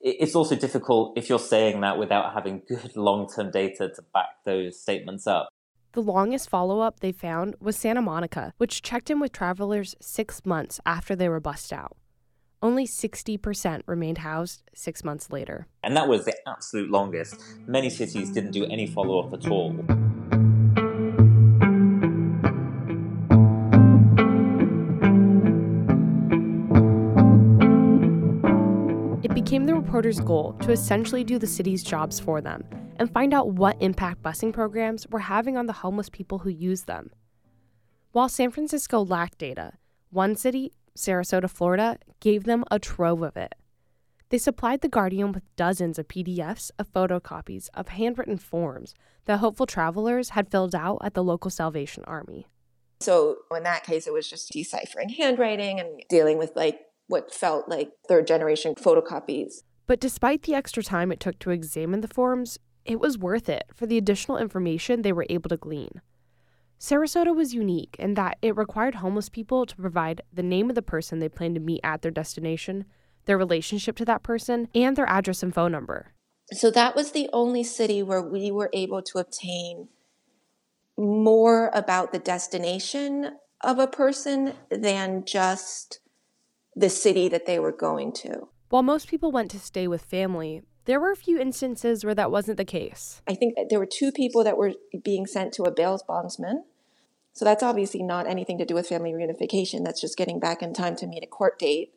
It's 0.00 0.34
also 0.34 0.56
difficult 0.56 1.16
if 1.16 1.28
you're 1.28 1.38
saying 1.38 1.80
that 1.82 1.98
without 1.98 2.34
having 2.34 2.62
good 2.68 2.96
long 2.96 3.28
term 3.28 3.50
data 3.50 3.90
to 3.94 4.02
back 4.12 4.26
those 4.44 4.80
statements 4.80 5.26
up. 5.26 5.48
The 5.92 6.02
longest 6.02 6.48
follow 6.48 6.80
up 6.80 7.00
they 7.00 7.12
found 7.12 7.54
was 7.60 7.76
Santa 7.76 8.02
Monica, 8.02 8.54
which 8.56 8.82
checked 8.82 9.10
in 9.10 9.20
with 9.20 9.30
travelers 9.30 9.94
six 10.00 10.44
months 10.44 10.80
after 10.86 11.14
they 11.14 11.28
were 11.28 11.38
bussed 11.38 11.72
out. 11.72 11.96
Only 12.62 12.86
60% 12.86 13.82
remained 13.86 14.18
housed 14.18 14.62
six 14.74 15.04
months 15.04 15.30
later. 15.30 15.66
And 15.82 15.96
that 15.96 16.08
was 16.08 16.24
the 16.24 16.34
absolute 16.48 16.90
longest. 16.90 17.42
Many 17.66 17.90
cities 17.90 18.30
didn't 18.30 18.52
do 18.52 18.64
any 18.64 18.86
follow 18.86 19.20
up 19.20 19.34
at 19.34 19.50
all. 19.50 19.76
Became 29.52 29.66
the 29.66 29.74
reporter's 29.74 30.18
goal 30.18 30.56
to 30.62 30.72
essentially 30.72 31.22
do 31.22 31.38
the 31.38 31.46
city's 31.46 31.82
jobs 31.82 32.18
for 32.18 32.40
them 32.40 32.64
and 32.96 33.12
find 33.12 33.34
out 33.34 33.50
what 33.50 33.76
impact 33.82 34.22
busing 34.22 34.50
programs 34.50 35.06
were 35.08 35.18
having 35.18 35.58
on 35.58 35.66
the 35.66 35.74
homeless 35.74 36.08
people 36.08 36.38
who 36.38 36.48
used 36.48 36.86
them. 36.86 37.10
While 38.12 38.30
San 38.30 38.50
Francisco 38.50 39.04
lacked 39.04 39.36
data, 39.36 39.74
one 40.08 40.36
city, 40.36 40.72
Sarasota, 40.96 41.50
Florida, 41.50 41.98
gave 42.18 42.44
them 42.44 42.64
a 42.70 42.78
trove 42.78 43.20
of 43.20 43.36
it. 43.36 43.54
They 44.30 44.38
supplied 44.38 44.80
The 44.80 44.88
Guardian 44.88 45.32
with 45.32 45.54
dozens 45.54 45.98
of 45.98 46.08
PDFs 46.08 46.70
of 46.78 46.90
photocopies 46.90 47.68
of 47.74 47.88
handwritten 47.88 48.38
forms 48.38 48.94
that 49.26 49.40
hopeful 49.40 49.66
travelers 49.66 50.30
had 50.30 50.50
filled 50.50 50.74
out 50.74 50.96
at 51.04 51.12
the 51.12 51.22
local 51.22 51.50
Salvation 51.50 52.04
Army. 52.06 52.46
So 53.00 53.36
in 53.54 53.64
that 53.64 53.84
case, 53.84 54.06
it 54.06 54.14
was 54.14 54.30
just 54.30 54.50
deciphering 54.50 55.10
handwriting 55.10 55.78
and 55.78 56.02
dealing 56.08 56.38
with 56.38 56.52
like 56.56 56.80
what 57.12 57.32
felt 57.32 57.68
like 57.68 57.92
third 58.08 58.26
generation 58.26 58.74
photocopies. 58.74 59.62
But 59.86 60.00
despite 60.00 60.42
the 60.42 60.54
extra 60.54 60.82
time 60.82 61.12
it 61.12 61.20
took 61.20 61.38
to 61.40 61.50
examine 61.50 62.00
the 62.00 62.08
forms, 62.08 62.58
it 62.84 62.98
was 62.98 63.18
worth 63.18 63.48
it 63.48 63.64
for 63.74 63.86
the 63.86 63.98
additional 63.98 64.38
information 64.38 65.02
they 65.02 65.12
were 65.12 65.26
able 65.28 65.50
to 65.50 65.56
glean. 65.56 66.00
Sarasota 66.80 67.36
was 67.36 67.54
unique 67.54 67.94
in 67.98 68.14
that 68.14 68.38
it 68.42 68.56
required 68.56 68.96
homeless 68.96 69.28
people 69.28 69.66
to 69.66 69.76
provide 69.76 70.22
the 70.32 70.42
name 70.42 70.68
of 70.68 70.74
the 70.74 70.82
person 70.82 71.18
they 71.18 71.28
planned 71.28 71.54
to 71.54 71.60
meet 71.60 71.80
at 71.84 72.02
their 72.02 72.10
destination, 72.10 72.86
their 73.26 73.38
relationship 73.38 73.94
to 73.96 74.04
that 74.04 74.24
person, 74.24 74.68
and 74.74 74.96
their 74.96 75.08
address 75.08 75.42
and 75.42 75.54
phone 75.54 75.70
number. 75.70 76.12
So 76.50 76.70
that 76.72 76.96
was 76.96 77.12
the 77.12 77.28
only 77.32 77.62
city 77.62 78.02
where 78.02 78.22
we 78.22 78.50
were 78.50 78.70
able 78.72 79.02
to 79.02 79.18
obtain 79.18 79.88
more 80.96 81.70
about 81.72 82.10
the 82.10 82.18
destination 82.18 83.36
of 83.60 83.78
a 83.78 83.86
person 83.86 84.54
than 84.70 85.24
just 85.24 86.00
the 86.74 86.88
city 86.88 87.28
that 87.28 87.46
they 87.46 87.58
were 87.58 87.72
going 87.72 88.12
to. 88.12 88.48
While 88.68 88.82
most 88.82 89.08
people 89.08 89.32
went 89.32 89.50
to 89.50 89.58
stay 89.58 89.86
with 89.86 90.04
family, 90.04 90.62
there 90.84 90.98
were 90.98 91.12
a 91.12 91.16
few 91.16 91.38
instances 91.38 92.04
where 92.04 92.14
that 92.14 92.30
wasn't 92.30 92.56
the 92.56 92.64
case. 92.64 93.22
I 93.28 93.34
think 93.34 93.54
there 93.68 93.78
were 93.78 93.86
two 93.86 94.10
people 94.10 94.42
that 94.44 94.56
were 94.56 94.72
being 95.04 95.26
sent 95.26 95.52
to 95.54 95.64
a 95.64 95.70
bail 95.70 96.00
bondsman. 96.08 96.64
So 97.34 97.44
that's 97.44 97.62
obviously 97.62 98.02
not 98.02 98.26
anything 98.26 98.58
to 98.58 98.64
do 98.64 98.74
with 98.74 98.88
family 98.88 99.12
reunification. 99.12 99.84
That's 99.84 100.00
just 100.00 100.18
getting 100.18 100.40
back 100.40 100.62
in 100.62 100.74
time 100.74 100.96
to 100.96 101.06
meet 101.06 101.22
a 101.22 101.26
court 101.26 101.58
date 101.58 101.94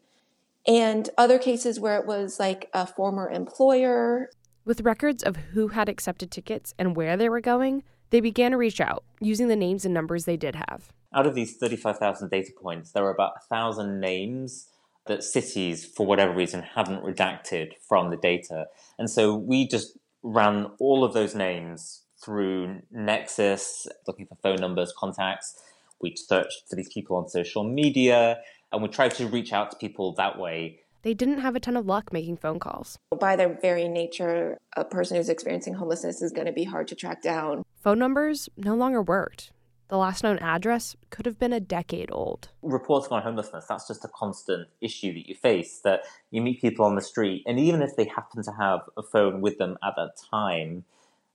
and 0.68 1.10
other 1.18 1.38
cases 1.38 1.80
where 1.80 2.00
it 2.00 2.06
was 2.06 2.40
like 2.40 2.70
a 2.74 2.88
former 2.88 3.30
employer. 3.30 4.30
With 4.64 4.82
records 4.82 5.24
of 5.24 5.36
who 5.36 5.70
had 5.70 5.90
accepted 5.90 6.32
tickets 6.32 6.74
and 6.80 6.96
where 6.96 7.16
they 7.16 7.30
were 7.30 7.42
going, 7.42 7.84
they 8.10 8.20
began 8.20 8.52
to 8.52 8.58
reach 8.58 8.82
out 8.82 9.04
using 9.20 9.48
the 9.48 9.56
names 9.56 9.86
and 9.86 9.94
numbers 9.94 10.26
they 10.26 10.38
did 10.38 10.56
have. 10.56 10.92
Out 11.16 11.26
of 11.26 11.34
these 11.34 11.56
35,000 11.56 12.30
data 12.30 12.52
points, 12.62 12.92
there 12.92 13.02
were 13.02 13.10
about 13.10 13.36
1,000 13.48 14.02
names 14.02 14.68
that 15.08 15.24
cities, 15.24 15.86
for 15.86 16.06
whatever 16.06 16.34
reason, 16.34 16.62
hadn't 16.62 17.04
redacted 17.04 17.72
from 17.88 18.10
the 18.10 18.18
data. 18.18 18.66
And 19.00 19.10
so 19.10 19.34
we 19.34 19.66
just 19.66 19.98
ran 20.24 20.72
all 20.78 21.06
of 21.06 21.14
those 21.14 21.34
names 21.34 22.02
through 22.22 22.82
Nexis, 22.94 23.88
looking 24.06 24.26
for 24.26 24.36
phone 24.44 24.58
numbers, 24.58 24.94
contacts. 24.98 25.58
We 26.02 26.16
searched 26.18 26.64
for 26.70 26.76
these 26.76 26.92
people 26.94 27.16
on 27.16 27.30
social 27.30 27.64
media 27.64 28.40
and 28.74 28.82
we 28.84 28.90
tried 28.90 29.12
to 29.16 29.28
reach 29.28 29.54
out 29.54 29.72
to 29.72 29.78
people 29.78 30.14
that 30.16 30.38
way. 30.38 30.82
They 31.04 31.14
didn't 31.14 31.40
have 31.40 31.56
a 31.56 31.60
ton 31.60 31.78
of 31.78 31.86
luck 31.86 32.12
making 32.12 32.38
phone 32.38 32.60
calls. 32.60 32.98
By 33.18 33.36
their 33.36 33.58
very 33.62 33.88
nature, 33.88 34.58
a 34.76 34.84
person 34.84 35.16
who's 35.16 35.30
experiencing 35.30 35.76
homelessness 35.76 36.22
is 36.22 36.32
going 36.32 36.48
to 36.48 36.52
be 36.52 36.64
hard 36.66 36.88
to 36.90 36.96
track 36.96 37.22
down. 37.22 37.64
Phone 37.84 38.00
numbers 38.00 38.50
no 38.58 38.76
longer 38.76 39.02
worked. 39.02 39.52
The 39.88 39.98
last 39.98 40.24
known 40.24 40.40
address 40.40 40.96
could 41.10 41.26
have 41.26 41.38
been 41.38 41.54
a 41.54 41.60
decade 41.60 42.10
old. 42.12 42.50
Reporting 42.62 43.14
on 43.14 43.22
homelessness, 43.22 43.66
that's 43.68 43.88
just 43.88 44.04
a 44.04 44.10
constant 44.10 44.68
issue 44.82 45.14
that 45.14 45.30
you 45.30 45.36
face. 45.36 45.80
That 45.84 46.02
you 46.32 46.42
meet 46.42 46.62
people 46.62 46.86
on 46.86 46.96
the 46.96 47.02
street, 47.02 47.44
and 47.46 47.60
even 47.60 47.82
if 47.82 47.96
they 47.96 48.06
happen 48.06 48.44
to 48.44 48.52
have 48.60 48.82
a 48.98 49.04
phone 49.04 49.42
with 49.42 49.58
them 49.58 49.78
at 49.84 49.94
that 49.96 50.14
time, 50.32 50.86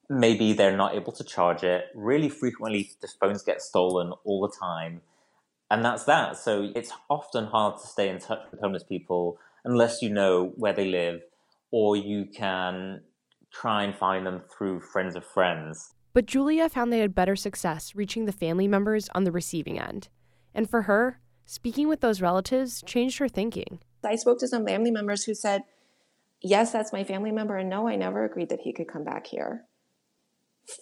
maybe 0.08 0.52
they're 0.52 0.76
not 0.76 0.94
able 0.94 1.12
to 1.12 1.24
charge 1.24 1.62
it. 1.62 1.84
Really 1.94 2.28
frequently, 2.28 2.90
the 3.00 3.08
phones 3.20 3.42
get 3.42 3.62
stolen 3.62 4.12
all 4.24 4.40
the 4.40 4.54
time 4.60 5.02
and 5.70 5.84
that's 5.84 6.04
that. 6.04 6.36
So 6.36 6.70
it's 6.74 6.92
often 7.08 7.46
hard 7.46 7.80
to 7.80 7.86
stay 7.86 8.08
in 8.08 8.18
touch 8.18 8.40
with 8.50 8.60
homeless 8.60 8.82
people 8.82 9.38
unless 9.64 10.02
you 10.02 10.10
know 10.10 10.52
where 10.56 10.72
they 10.72 10.86
live 10.86 11.20
or 11.70 11.96
you 11.96 12.26
can 12.26 13.02
try 13.52 13.84
and 13.84 13.94
find 13.94 14.26
them 14.26 14.42
through 14.50 14.80
friends 14.80 15.14
of 15.14 15.24
friends. 15.24 15.94
But 16.12 16.26
Julia 16.26 16.68
found 16.68 16.92
they 16.92 17.00
had 17.00 17.14
better 17.14 17.36
success 17.36 17.94
reaching 17.94 18.24
the 18.24 18.32
family 18.32 18.66
members 18.66 19.08
on 19.14 19.24
the 19.24 19.32
receiving 19.32 19.78
end. 19.78 20.08
And 20.54 20.68
for 20.68 20.82
her, 20.82 21.20
speaking 21.46 21.88
with 21.88 22.00
those 22.00 22.20
relatives 22.20 22.82
changed 22.86 23.18
her 23.18 23.28
thinking. 23.28 23.80
I 24.04 24.16
spoke 24.16 24.38
to 24.40 24.48
some 24.48 24.66
family 24.66 24.90
members 24.90 25.24
who 25.24 25.34
said, 25.34 25.62
Yes, 26.42 26.72
that's 26.72 26.92
my 26.92 27.04
family 27.04 27.32
member, 27.32 27.58
and 27.58 27.68
no, 27.68 27.86
I 27.86 27.96
never 27.96 28.24
agreed 28.24 28.48
that 28.48 28.60
he 28.60 28.72
could 28.72 28.88
come 28.88 29.04
back 29.04 29.26
here. 29.26 29.66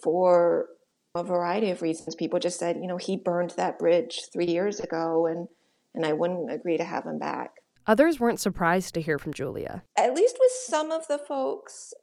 For 0.03 0.69
a 1.15 1.25
variety 1.25 1.71
of 1.71 1.83
reasons. 1.83 2.15
People 2.15 2.39
just 2.39 2.59
said, 2.59 2.77
you 2.77 2.87
know, 2.87 2.97
he 2.97 3.17
burned 3.17 3.51
that 3.51 3.79
bridge 3.79 4.23
three 4.33 4.47
years 4.47 4.81
ago 4.81 5.27
and, 5.27 5.49
and 5.95 6.07
I 6.07 6.13
wouldn't 6.13 6.51
agree 6.53 6.77
to 6.77 6.85
have 6.85 7.05
him 7.05 7.19
back. 7.19 7.53
Others 7.87 8.21
weren't 8.21 8.41
surprised 8.41 8.95
to 8.95 9.01
hear 9.01 9.19
from 9.19 9.33
Julia. 9.33 9.83
At 9.97 10.15
least 10.15 10.37
with 10.39 10.53
some 10.53 10.91
of 10.91 11.07
the 11.09 11.19
folks, 11.19 11.95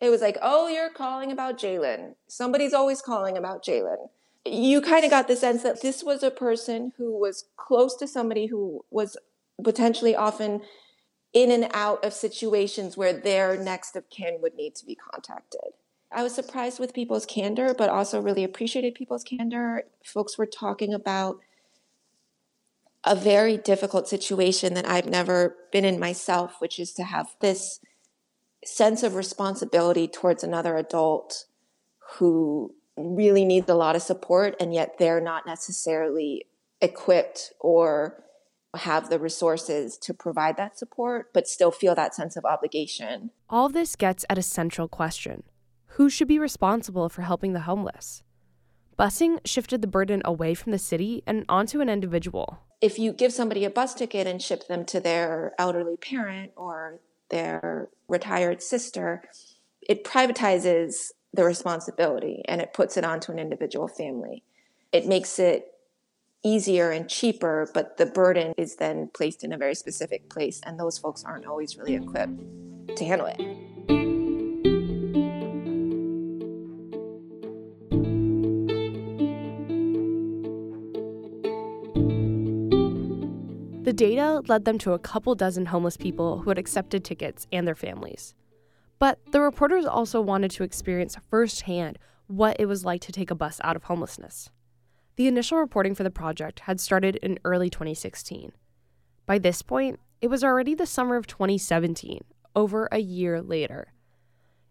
it 0.00 0.10
was 0.10 0.20
like, 0.20 0.36
oh, 0.42 0.68
you're 0.68 0.90
calling 0.90 1.30
about 1.30 1.58
Jalen. 1.58 2.14
Somebody's 2.26 2.74
always 2.74 3.00
calling 3.00 3.36
about 3.36 3.64
Jalen. 3.64 4.08
You 4.44 4.80
kind 4.82 5.04
of 5.04 5.10
got 5.10 5.28
the 5.28 5.36
sense 5.36 5.62
that 5.62 5.82
this 5.82 6.02
was 6.02 6.22
a 6.22 6.30
person 6.30 6.92
who 6.98 7.18
was 7.18 7.46
close 7.56 7.96
to 7.96 8.06
somebody 8.06 8.46
who 8.46 8.84
was 8.90 9.16
potentially 9.62 10.14
often 10.14 10.62
in 11.32 11.50
and 11.50 11.68
out 11.72 12.04
of 12.04 12.12
situations 12.12 12.96
where 12.96 13.12
their 13.12 13.56
next 13.56 13.96
of 13.96 14.08
kin 14.10 14.38
would 14.40 14.54
need 14.54 14.74
to 14.76 14.86
be 14.86 14.94
contacted. 14.94 15.72
I 16.12 16.22
was 16.22 16.34
surprised 16.34 16.78
with 16.78 16.94
people's 16.94 17.26
candor, 17.26 17.74
but 17.76 17.90
also 17.90 18.20
really 18.20 18.44
appreciated 18.44 18.94
people's 18.94 19.24
candor. 19.24 19.84
Folks 20.04 20.38
were 20.38 20.46
talking 20.46 20.94
about 20.94 21.38
a 23.02 23.16
very 23.16 23.56
difficult 23.56 24.08
situation 24.08 24.74
that 24.74 24.88
I've 24.88 25.08
never 25.08 25.56
been 25.72 25.84
in 25.84 25.98
myself, 25.98 26.60
which 26.60 26.78
is 26.78 26.92
to 26.94 27.04
have 27.04 27.34
this 27.40 27.80
sense 28.64 29.02
of 29.02 29.14
responsibility 29.14 30.08
towards 30.08 30.42
another 30.42 30.76
adult 30.76 31.46
who 32.16 32.74
really 32.96 33.44
needs 33.44 33.68
a 33.68 33.74
lot 33.74 33.96
of 33.96 34.02
support, 34.02 34.54
and 34.60 34.72
yet 34.72 34.96
they're 34.98 35.20
not 35.20 35.46
necessarily 35.46 36.46
equipped 36.80 37.52
or 37.60 38.24
have 38.76 39.08
the 39.08 39.18
resources 39.18 39.96
to 39.98 40.12
provide 40.12 40.56
that 40.56 40.78
support, 40.78 41.32
but 41.32 41.46
still 41.46 41.70
feel 41.70 41.94
that 41.94 42.14
sense 42.14 42.36
of 42.36 42.44
obligation. 42.44 43.30
All 43.48 43.68
this 43.68 43.96
gets 43.96 44.24
at 44.28 44.38
a 44.38 44.42
central 44.42 44.88
question 44.88 45.44
who 45.94 46.10
should 46.10 46.26
be 46.26 46.40
responsible 46.40 47.08
for 47.08 47.22
helping 47.22 47.52
the 47.52 47.60
homeless? 47.60 48.24
Busing 48.98 49.38
shifted 49.44 49.80
the 49.80 49.86
burden 49.86 50.22
away 50.24 50.54
from 50.54 50.72
the 50.72 50.78
city 50.78 51.22
and 51.24 51.44
onto 51.48 51.80
an 51.80 51.88
individual. 51.88 52.58
If 52.80 52.98
you 52.98 53.12
give 53.12 53.32
somebody 53.32 53.64
a 53.64 53.70
bus 53.70 53.94
ticket 53.94 54.26
and 54.26 54.42
ship 54.42 54.66
them 54.66 54.84
to 54.86 54.98
their 54.98 55.52
elderly 55.56 55.96
parent 55.96 56.50
or 56.56 57.00
their 57.30 57.88
retired 58.08 58.62
sister, 58.62 59.22
it 59.80 60.04
privatizes 60.04 61.12
the 61.32 61.44
responsibility 61.44 62.42
and 62.46 62.60
it 62.60 62.72
puts 62.72 62.96
it 62.96 63.04
onto 63.04 63.32
an 63.32 63.38
individual 63.38 63.88
family. 63.88 64.42
It 64.92 65.06
makes 65.06 65.38
it 65.38 65.72
easier 66.44 66.90
and 66.90 67.08
cheaper, 67.08 67.68
but 67.74 67.96
the 67.96 68.06
burden 68.06 68.54
is 68.56 68.76
then 68.76 69.10
placed 69.14 69.42
in 69.42 69.52
a 69.52 69.58
very 69.58 69.74
specific 69.74 70.28
place, 70.28 70.60
and 70.64 70.78
those 70.78 70.98
folks 70.98 71.24
aren't 71.24 71.46
always 71.46 71.76
really 71.78 71.94
equipped 71.94 72.38
to 72.96 73.04
handle 73.04 73.26
it. 73.26 73.73
Data 83.94 84.42
led 84.48 84.64
them 84.64 84.78
to 84.78 84.92
a 84.92 84.98
couple 84.98 85.34
dozen 85.34 85.66
homeless 85.66 85.96
people 85.96 86.40
who 86.40 86.50
had 86.50 86.58
accepted 86.58 87.04
tickets 87.04 87.46
and 87.52 87.66
their 87.66 87.74
families. 87.74 88.34
But 88.98 89.18
the 89.30 89.40
reporters 89.40 89.84
also 89.84 90.20
wanted 90.20 90.50
to 90.52 90.64
experience 90.64 91.16
firsthand 91.30 91.98
what 92.26 92.56
it 92.58 92.66
was 92.66 92.84
like 92.84 93.02
to 93.02 93.12
take 93.12 93.30
a 93.30 93.34
bus 93.34 93.60
out 93.62 93.76
of 93.76 93.84
homelessness. 93.84 94.50
The 95.16 95.28
initial 95.28 95.58
reporting 95.58 95.94
for 95.94 96.02
the 96.02 96.10
project 96.10 96.60
had 96.60 96.80
started 96.80 97.16
in 97.16 97.38
early 97.44 97.70
2016. 97.70 98.52
By 99.26 99.38
this 99.38 99.62
point, 99.62 100.00
it 100.20 100.28
was 100.28 100.42
already 100.42 100.74
the 100.74 100.86
summer 100.86 101.16
of 101.16 101.26
2017, 101.26 102.22
over 102.56 102.88
a 102.90 102.98
year 102.98 103.40
later. 103.40 103.92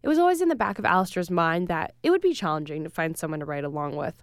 It 0.02 0.10
was 0.10 0.20
always 0.20 0.42
in 0.42 0.50
the 0.50 0.56
back 0.56 0.80
of 0.80 0.86
Alastair's 0.86 1.32
mind 1.32 1.70
that 1.70 1.94
it 2.04 2.10
would 2.10 2.22
be 2.22 2.34
challenging 2.34 2.84
to 2.84 2.90
find 2.90 3.18
someone 3.18 3.40
to 3.40 3.46
ride 3.46 3.64
along 3.64 3.96
with, 3.96 4.22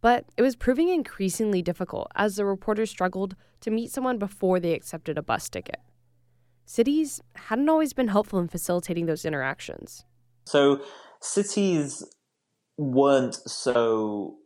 but 0.00 0.24
it 0.36 0.42
was 0.42 0.56
proving 0.56 0.88
increasingly 0.88 1.62
difficult 1.62 2.08
as 2.14 2.36
the 2.36 2.44
reporters 2.44 2.90
struggled 2.90 3.34
to 3.60 3.70
meet 3.70 3.90
someone 3.90 4.18
before 4.18 4.60
they 4.60 4.72
accepted 4.72 5.18
a 5.18 5.22
bus 5.22 5.48
ticket. 5.48 5.80
Cities 6.64 7.20
hadn't 7.34 7.68
always 7.68 7.92
been 7.92 8.08
helpful 8.08 8.38
in 8.38 8.48
facilitating 8.48 9.06
those 9.06 9.24
interactions. 9.24 10.04
So, 10.44 10.82
cities 11.20 12.04
weren't 12.76 13.34
so 13.34 14.36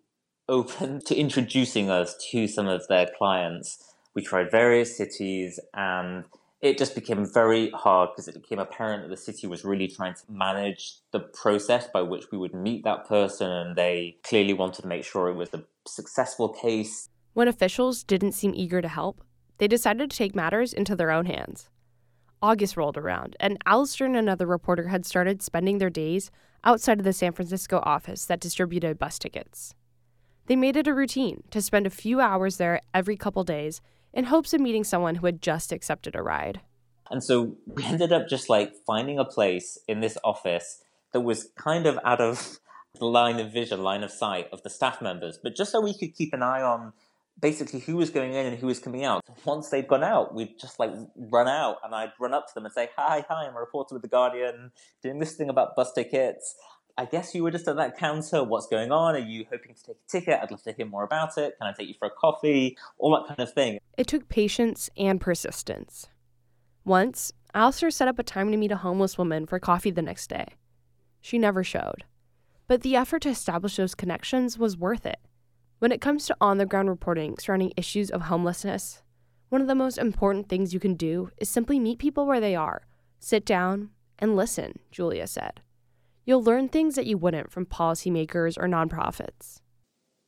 open 0.49 1.01
to 1.07 1.15
introducing 1.15 1.91
us 1.91 2.15
to 2.31 2.47
some 2.47 2.69
of 2.69 2.87
their 2.89 3.09
clients. 3.19 3.79
We 4.15 4.23
tried 4.23 4.51
various 4.51 4.97
cities 4.97 5.59
and 5.75 6.25
it 6.63 6.79
just 6.79 6.95
became 6.95 7.27
very 7.27 7.71
hard 7.71 8.11
because 8.13 8.29
it 8.29 8.41
became 8.41 8.61
apparent 8.61 9.03
that 9.03 9.09
the 9.09 9.17
city 9.17 9.49
was 9.49 9.65
really 9.65 9.89
trying 9.89 10.15
to 10.15 10.23
manage 10.31 10.95
the 11.11 11.19
process 11.19 11.89
by 11.93 12.01
which 12.01 12.31
we 12.31 12.39
would 12.39 12.55
meet 12.55 12.85
that 12.85 13.07
person, 13.09 13.51
and 13.51 13.77
they 13.77 14.17
clearly 14.23 14.53
wanted 14.53 14.83
to 14.83 14.89
make 14.89 15.05
sure 15.05 15.29
it 15.29 15.35
was 15.35 15.53
a 15.53 15.65
successful 15.87 16.49
case. 16.49 17.09
When 17.33 17.49
officials 17.49 18.05
didn't 18.05 18.33
seem 18.33 18.55
eager 18.55 18.81
to 18.81 18.89
help, 18.89 19.25
they 19.59 19.67
decided 19.67 20.09
to 20.09 20.17
take 20.17 20.37
matters 20.37 20.73
into 20.73 20.95
their 20.95 21.11
own 21.11 21.27
hands. 21.27 21.69
August 22.41 22.77
rolled 22.77 22.97
around, 22.97 23.37
and 23.41 23.59
Alastair 23.67 24.07
and 24.07 24.17
another 24.17 24.47
reporter 24.47 24.89
had 24.89 25.05
started 25.05 25.43
spending 25.43 25.79
their 25.79 25.91
days 25.91 26.31
outside 26.63 27.01
of 27.01 27.05
the 27.05 27.13
San 27.13 27.33
Francisco 27.33 27.81
office 27.83 28.25
that 28.27 28.41
distributed 28.41 29.01
bus 29.01 29.19
tickets. 29.19 29.75
They 30.47 30.57
made 30.57 30.77
it 30.77 30.87
a 30.87 30.95
routine 30.95 31.43
to 31.51 31.63
spend 31.63 31.87
a 31.87 31.91
few 31.91 32.21
hours 32.21 32.57
there 32.57 32.81
every 32.95 33.17
couple 33.17 33.43
days 33.43 33.81
in 34.13 34.25
hopes 34.25 34.53
of 34.53 34.61
meeting 34.61 34.85
someone 34.85 35.17
who 35.17 35.27
had 35.27 35.43
just 35.43 35.73
accepted 35.73 36.15
a 36.15 36.23
ride. 36.23 36.61
And 37.11 37.23
so 37.23 37.57
we 37.67 37.85
ended 37.85 38.13
up 38.13 38.29
just 38.29 38.49
like 38.49 38.73
finding 38.87 39.19
a 39.19 39.25
place 39.25 39.79
in 39.89 40.01
this 40.01 40.19
office 40.25 40.83
that 41.13 41.21
was 41.21 41.49
kind 41.57 41.87
of 41.87 41.99
out 42.05 42.21
of 42.21 42.59
the 42.99 43.07
line 43.07 43.41
of 43.41 43.53
vision, 43.53 43.83
line 43.83 44.03
of 44.03 44.11
sight 44.11 44.49
of 44.53 44.63
the 44.63 44.71
staff 44.71 45.01
members, 45.01 45.39
but 45.43 45.57
just 45.57 45.73
so 45.73 45.81
we 45.81 45.97
could 45.97 46.15
keep 46.15 46.33
an 46.33 46.43
eye 46.43 46.63
on 46.63 46.93
basically 47.41 47.81
who 47.81 47.97
was 47.97 48.11
going 48.11 48.35
in 48.35 48.47
and 48.47 48.59
who 48.59 48.67
was 48.67 48.79
coming 48.79 49.05
out. 49.05 49.23
Once 49.45 49.71
they'd 49.71 49.89
gone 49.89 50.05
out, 50.05 50.35
we'd 50.35 50.59
just 50.59 50.79
like 50.79 50.91
run 51.17 51.49
out 51.49 51.77
and 51.83 51.95
I'd 51.95 52.13
run 52.21 52.35
up 52.35 52.47
to 52.49 52.55
them 52.55 52.65
and 52.65 52.73
say, 52.73 52.91
Hi, 52.97 53.25
hi, 53.29 53.47
I'm 53.47 53.57
a 53.57 53.61
reporter 53.61 53.95
with 53.95 54.03
The 54.03 54.09
Guardian, 54.09 54.71
doing 55.03 55.19
this 55.19 55.35
thing 55.35 55.49
about 55.49 55.75
bus 55.75 55.93
tickets. 55.93 56.55
I 56.99 57.07
guess 57.07 57.35
you 57.35 57.43
were 57.43 57.51
just 57.51 57.67
at 57.69 57.77
that 57.77 57.97
counter. 57.97 58.45
What's 58.45 58.67
going 58.67 58.93
on? 58.93 59.15
Are 59.15 59.19
you 59.19 59.47
hoping 59.51 59.75
to 59.75 59.83
take 59.83 59.97
a 59.97 60.11
ticket? 60.11 60.41
I'd 60.43 60.51
love 60.51 60.63
to 60.65 60.73
hear 60.73 60.87
more 60.87 61.05
about 61.05 61.39
it. 61.39 61.55
Can 61.59 61.67
I 61.67 61.73
take 61.73 61.89
you 61.89 61.95
for 61.99 62.07
a 62.07 62.11
coffee? 62.11 62.77
All 62.99 63.17
that 63.17 63.29
kind 63.29 63.41
of 63.41 63.53
thing. 63.55 63.79
It 63.99 64.07
took 64.07 64.29
patience 64.29 64.89
and 64.97 65.21
persistence. 65.21 66.09
Once, 66.85 67.33
Alastair 67.55 67.91
set 67.91 68.09
up 68.09 68.19
a 68.19 68.23
time 68.23 68.51
to 68.51 68.57
meet 68.57 68.73
a 68.73 68.77
homeless 68.77 69.19
woman 69.19 69.47
for 69.47 69.59
coffee 69.59 69.91
the 69.91 70.03
next 70.03 70.29
day. 70.29 70.47
She 71.21 71.39
never 71.39 71.63
showed. 71.63 72.05
But 72.67 72.81
the 72.81 72.97
effort 72.97 73.23
to 73.23 73.29
establish 73.29 73.77
those 73.77 73.95
connections 73.95 74.59
was 74.59 74.77
worth 74.77 75.05
it. 75.05 75.19
When 75.79 75.93
it 75.93 76.01
comes 76.01 76.27
to 76.27 76.37
on 76.41 76.59
the 76.59 76.67
ground 76.67 76.89
reporting 76.89 77.37
surrounding 77.39 77.73
issues 77.77 78.11
of 78.11 78.23
homelessness, 78.23 79.03
one 79.51 79.61
of 79.61 79.67
the 79.67 79.75
most 79.75 79.99
important 79.99 80.49
things 80.49 80.73
you 80.73 80.81
can 80.81 80.95
do 80.95 81.31
is 81.37 81.49
simply 81.49 81.79
meet 81.79 81.99
people 81.99 82.25
where 82.25 82.41
they 82.41 82.57
are, 82.57 82.87
sit 83.19 83.45
down, 83.45 83.91
and 84.19 84.35
listen, 84.35 84.79
Julia 84.91 85.27
said. 85.27 85.61
You'll 86.25 86.43
learn 86.43 86.69
things 86.69 86.95
that 86.95 87.07
you 87.07 87.19
wouldn't 87.19 87.51
from 87.51 87.67
policymakers 87.67 88.57
or 88.57 88.69
nonprofits. 88.69 89.61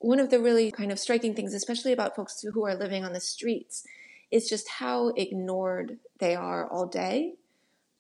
One 0.05 0.21
of 0.21 0.29
the 0.29 0.39
really 0.39 0.71
kind 0.71 0.93
of 0.93 0.99
striking 0.99 1.35
things, 1.35 1.55
especially 1.55 1.91
about 1.91 2.15
folks 2.15 2.43
who 2.43 2.67
are 2.67 2.75
living 2.75 3.07
on 3.07 3.15
the 3.15 3.21
streets, 3.21 3.87
is 4.31 4.51
just 4.51 4.69
how 4.69 5.09
ignored 5.17 5.99
they 6.19 6.35
are 6.35 6.71
all 6.71 6.87
day 6.87 7.37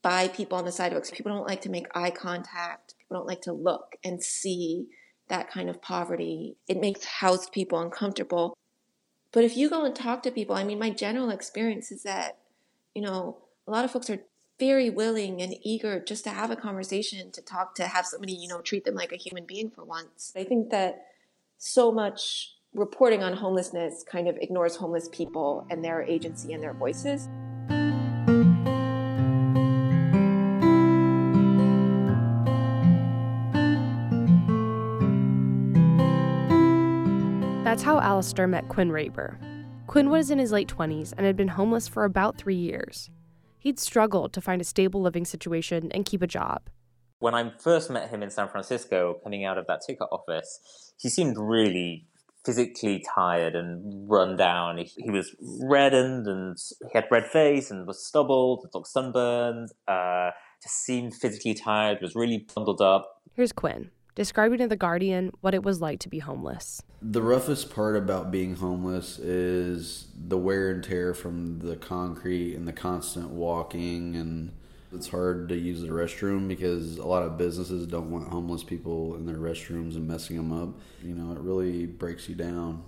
by 0.03 0.29
people 0.29 0.59
on 0.59 0.67
the 0.67 0.71
sidewalks. 0.71 1.11
People 1.11 1.33
don't 1.33 1.49
like 1.49 1.63
to 1.63 1.71
make 1.71 1.87
eye 1.95 2.11
contact. 2.11 2.95
People 2.99 3.17
don't 3.17 3.27
like 3.27 3.41
to 3.41 3.55
look 3.55 3.97
and 4.05 4.23
see 4.23 4.89
that 5.29 5.51
kind 5.51 5.71
of 5.71 5.81
poverty. 5.81 6.59
It 6.69 6.79
makes 6.79 7.07
housed 7.07 7.53
people 7.53 7.81
uncomfortable. 7.81 8.55
But 9.33 9.45
if 9.45 9.57
you 9.57 9.71
go 9.71 9.87
and 9.87 9.97
talk 9.97 10.23
to 10.25 10.31
people, 10.31 10.55
I 10.55 10.63
mean, 10.63 10.79
my 10.79 10.91
general 10.91 11.31
experience 11.31 11.91
is 11.91 12.03
that, 12.03 12.37
you 12.95 13.01
know, 13.01 13.39
a 13.67 13.71
lot 13.71 13.87
of 13.87 13.91
folks 13.91 14.11
are 14.11 14.21
very 14.61 14.91
willing 14.91 15.41
and 15.41 15.55
eager 15.63 16.01
just 16.01 16.25
to 16.25 16.31
have 16.31 16.51
a 16.51 16.57
conversation, 16.57 17.31
to 17.31 17.41
talk, 17.41 17.75
to 17.77 17.87
have 17.87 18.05
somebody, 18.05 18.35
you 18.35 18.49
know, 18.49 18.61
treat 18.61 18.85
them 18.85 18.95
like 18.95 19.11
a 19.11 19.17
human 19.17 19.47
being 19.47 19.71
for 19.71 19.85
once. 19.85 20.35
I 20.37 20.45
think 20.45 20.69
that 20.69 21.07
so 21.59 21.93
much 21.93 22.51
reporting 22.75 23.23
on 23.23 23.35
homelessness 23.35 24.05
kind 24.11 24.29
of 24.29 24.37
ignores 24.41 24.77
homeless 24.77 25.09
people 25.13 25.67
and 25.71 25.85
their 25.85 26.03
agency 26.03 26.53
and 26.53 26.63
their 26.63 26.75
voices. 26.75 27.29
That's 37.65 37.83
how 37.83 37.99
Alastair 37.99 38.47
met 38.47 38.69
Quinn 38.69 38.91
Raber. 38.91 39.37
Quinn 39.87 40.09
was 40.09 40.31
in 40.31 40.39
his 40.39 40.53
late 40.53 40.69
20s 40.69 41.13
and 41.17 41.27
had 41.27 41.37
been 41.37 41.49
homeless 41.49 41.89
for 41.89 42.05
about 42.05 42.39
three 42.39 42.55
years. 42.55 43.11
He'd 43.59 43.81
struggled 43.81 44.33
to 44.33 44.41
find 44.41 44.61
a 44.61 44.65
stable 44.65 45.01
living 45.01 45.25
situation 45.25 45.91
and 45.93 46.05
keep 46.05 46.23
a 46.23 46.27
job. 46.27 46.69
When 47.25 47.35
I 47.35 47.53
first 47.59 47.89
met 47.89 48.11
him 48.11 48.23
in 48.23 48.29
San 48.29 48.49
Francisco, 48.49 49.19
coming 49.25 49.47
out 49.47 49.57
of 49.57 49.67
that 49.67 49.81
ticket 49.87 50.09
office, 50.13 50.93
he 50.99 51.09
seemed 51.09 51.39
really 51.39 52.05
physically 52.45 53.03
tired 53.15 53.55
and 53.55 54.07
run 54.11 54.37
down. 54.37 54.77
He, 54.77 54.91
he 54.99 55.11
was 55.11 55.35
reddened 55.41 56.27
and 56.27 56.55
he 56.83 56.91
had 56.93 57.07
red 57.11 57.25
face 57.29 57.71
and 57.71 57.87
was 57.87 58.07
stubbled, 58.07 58.69
looked 58.75 58.89
sunburned, 58.89 59.71
uh, 59.89 60.33
just 60.63 60.85
seemed 60.85 61.15
physically 61.15 61.55
tired, 61.55 62.03
was 62.03 62.15
really 62.15 62.47
bundled 62.55 62.83
up. 62.83 63.23
Here's 63.33 63.53
Quinn 63.53 63.91
describing 64.15 64.59
to 64.59 64.69
The 64.69 64.77
Guardian 64.77 65.31
what 65.41 65.55
it 65.55 65.63
was 65.63 65.81
like 65.81 66.01
to 66.01 66.11
be 66.11 66.19
homeless. 66.19 66.83
The 67.01 67.23
roughest 67.23 67.75
part 67.75 67.97
about 67.97 68.31
being 68.31 68.57
homeless 68.57 69.19
is 69.19 70.09
the 70.15 70.37
wear 70.37 70.71
and 70.71 70.85
tear 70.85 71.15
from 71.15 71.61
the 71.61 71.77
concrete 71.77 72.55
and 72.55 72.69
the 72.69 72.73
constant 72.75 73.31
walking 73.31 74.15
and 74.15 74.53
it's 74.95 75.09
hard 75.09 75.49
to 75.49 75.57
use 75.57 75.81
the 75.83 75.89
restroom 75.89 76.49
because 76.49 76.99
a 76.99 77.07
lot 77.07 77.23
of 77.23 77.37
businesses 77.37 77.87
don't 77.87 78.11
want 78.11 78.29
homeless 78.29 78.65
people 78.65 79.17
in 79.17 79.27
their 79.27 79.37
restrooms 79.37 79.95
and 79.95 80.07
messing 80.07 80.37
them 80.37 80.53
up. 80.53 80.79
You 81.03 81.15
know, 81.15 81.33
it 81.33 81.41
really 81.41 81.87
breaks 81.87 82.29
you 82.29 82.35
down. 82.35 82.85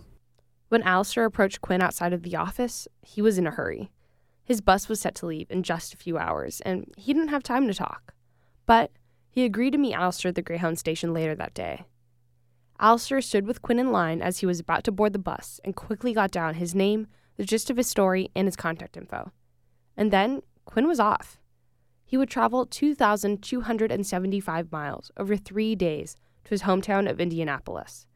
When 0.69 0.83
Alastair 0.83 1.25
approached 1.25 1.61
Quinn 1.61 1.83
outside 1.83 2.13
of 2.13 2.23
the 2.23 2.37
office, 2.37 2.89
he 3.03 3.23
was 3.23 3.39
in 3.39 3.47
a 3.47 3.53
hurry. 3.53 3.91
His 4.43 4.61
bus 4.61 4.89
was 4.89 5.01
set 5.01 5.15
to 5.17 5.27
leave 5.27 5.51
in 5.51 5.63
just 5.63 5.95
a 5.95 5.97
few 5.97 6.19
hours, 6.19 6.61
and 6.63 6.93
he 6.97 7.13
didn't 7.13 7.29
have 7.29 7.43
time 7.43 7.67
to 7.67 7.75
talk. 7.75 8.15
But 8.65 8.93
he 9.31 9.45
agreed 9.45 9.73
to 9.73 9.79
meet 9.79 9.95
Alastair 9.95 10.31
at 10.31 10.35
the 10.35 10.43
Greyhound 10.43 10.79
station 10.79 11.13
later 11.13 11.35
that 11.35 11.55
day. 11.55 11.85
Alastair 12.79 13.21
stood 13.21 13.47
with 13.47 13.63
Quinn 13.63 13.79
in 13.79 13.91
line 13.91 14.21
as 14.21 14.39
he 14.39 14.47
was 14.47 14.61
about 14.61 14.85
to 14.85 14.93
board 14.93 15.13
the 15.13 15.19
bus 15.19 15.61
and 15.65 15.75
quickly 15.75 16.13
got 16.13 16.31
down 16.31 16.55
his 16.55 16.75
name, 16.75 17.07
the 17.37 17.45
gist 17.45 17.71
of 17.71 17.77
his 17.77 17.87
story, 17.87 18.31
and 18.35 18.47
his 18.47 18.57
contact 18.57 18.97
info. 18.97 19.33
And 19.97 20.13
then 20.13 20.43
Quinn 20.65 20.87
was 20.87 21.01
off 21.01 21.39
he 22.07 22.17
would 22.17 22.31
travel 22.31 22.65
2,275 22.65 24.73
miles 24.73 25.11
over 25.17 25.37
three 25.37 25.75
days 25.75 26.15
to 26.45 26.51
his 26.51 26.63
hometown 26.63 27.11
of 27.11 27.21
Indianapolis, 27.21 28.07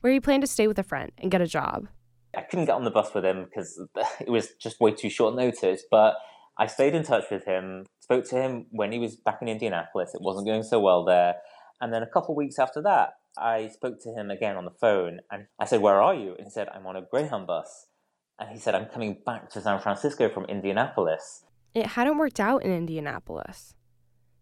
where 0.00 0.12
he 0.12 0.20
planned 0.20 0.42
to 0.42 0.46
stay 0.46 0.68
with 0.68 0.78
a 0.78 0.84
friend 0.84 1.10
and 1.18 1.32
get 1.32 1.40
a 1.40 1.46
job. 1.46 1.88
I 2.34 2.42
couldn't 2.42 2.66
get 2.66 2.76
on 2.76 2.84
the 2.84 2.90
bus 2.90 3.12
with 3.12 3.24
him 3.24 3.44
because 3.44 3.82
it 4.20 4.30
was 4.30 4.50
just 4.62 4.80
way 4.80 4.92
too 4.92 5.10
short 5.10 5.34
notice, 5.34 5.82
but 5.90 6.14
I 6.56 6.68
stayed 6.68 6.94
in 6.94 7.02
touch 7.02 7.24
with 7.30 7.44
him, 7.44 7.86
spoke 8.00 8.24
to 8.26 8.36
him 8.36 8.66
when 8.70 8.92
he 8.92 9.00
was 9.00 9.16
back 9.16 9.42
in 9.42 9.48
Indianapolis. 9.48 10.14
It 10.14 10.22
wasn't 10.22 10.46
going 10.46 10.62
so 10.62 10.78
well 10.78 11.04
there. 11.04 11.34
And 11.80 11.92
then 11.92 12.02
a 12.02 12.06
couple 12.06 12.34
of 12.34 12.36
weeks 12.36 12.58
after 12.58 12.82
that, 12.82 13.14
I 13.36 13.68
spoke 13.68 14.00
to 14.02 14.10
him 14.10 14.30
again 14.30 14.56
on 14.56 14.64
the 14.64 14.70
phone 14.70 15.20
and 15.30 15.46
I 15.58 15.64
said, 15.64 15.80
Where 15.80 16.00
are 16.00 16.14
you? 16.14 16.34
And 16.36 16.44
he 16.44 16.50
said, 16.50 16.68
I'm 16.68 16.86
on 16.86 16.96
a 16.96 17.02
Greyhound 17.02 17.46
bus. 17.46 17.86
And 18.38 18.50
he 18.50 18.58
said, 18.58 18.74
I'm 18.74 18.86
coming 18.86 19.18
back 19.24 19.50
to 19.50 19.60
San 19.60 19.80
Francisco 19.80 20.28
from 20.28 20.44
Indianapolis. 20.44 21.44
It 21.74 21.86
hadn't 21.86 22.18
worked 22.18 22.40
out 22.40 22.62
in 22.64 22.72
Indianapolis. 22.72 23.74